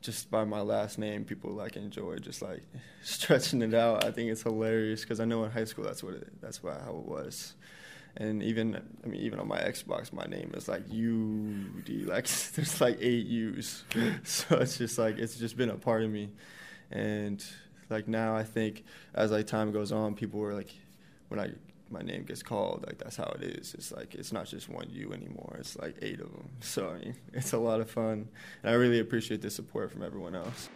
just 0.01 0.31
by 0.31 0.45
my 0.45 0.61
last 0.61 0.99
name, 0.99 1.25
people 1.25 1.53
like 1.53 1.77
enjoy 1.77 2.17
just 2.19 2.43
like 2.43 2.63
stretching 3.03 3.63
it 3.63 3.75
out. 3.75 4.05
I 4.05 4.11
think 4.11 4.31
it's 4.31 4.43
hilarious 4.43 5.03
because 5.03 5.21
I 5.21 5.25
know 5.25 5.45
in 5.45 5.51
high 5.51 5.65
school 5.65 5.85
that's 5.85 6.03
what 6.03 6.15
it, 6.15 6.41
that's 6.41 6.63
what, 6.63 6.81
how 6.81 6.91
it 6.91 7.07
was. 7.07 7.55
And 8.17 8.43
even 8.43 8.81
I 9.05 9.07
mean 9.07 9.21
even 9.21 9.39
on 9.39 9.49
my 9.49 9.59
Xbox, 9.59 10.13
my 10.13 10.25
name 10.25 10.53
is 10.55 10.69
like 10.69 10.83
UD. 10.91 12.07
Like 12.07 12.27
there's 12.55 12.81
like 12.81 12.99
eight 13.01 13.27
U's, 13.27 13.85
so 14.25 14.57
it's 14.57 14.79
just 14.79 14.99
like 14.99 15.19
it's 15.19 15.37
just 15.37 15.57
been 15.57 15.71
a 15.71 15.77
part 15.77 16.03
of 16.03 16.11
me. 16.11 16.31
And 16.91 17.45
like 17.91 18.09
now, 18.09 18.37
I 18.37 18.45
think 18.45 18.85
as 19.15 19.31
like 19.31 19.47
time 19.47 19.73
goes 19.73 19.93
on, 19.93 20.15
people 20.15 20.41
were 20.41 20.55
like 20.55 20.75
when 21.29 21.41
I 21.41 21.51
my 21.91 22.01
name 22.01 22.25
gets 22.25 22.43
called, 22.43 22.85
like 22.87 22.99
that's 22.99 23.17
how 23.17 23.35
it 23.41 23.43
is. 23.43 23.75
It's 23.75 23.93
like 23.93 24.15
it's 24.15 24.33
not 24.33 24.47
just 24.47 24.69
one 24.69 24.89
you 24.91 25.13
anymore. 25.13 25.57
It's 25.59 25.77
like 25.77 25.97
eight 26.03 26.21
of 26.21 26.31
them. 26.33 26.49
So 26.61 26.91
I 26.91 26.99
mean, 27.05 27.15
it's 27.33 27.53
a 27.53 27.59
lot 27.59 27.81
of 27.81 27.91
fun, 27.91 28.29
and 28.63 28.71
I 28.71 28.75
really 28.75 29.01
appreciate 29.01 29.43
the 29.43 29.51
support 29.51 29.91
from 29.91 30.03
everyone 30.03 30.35
else. 30.35 30.69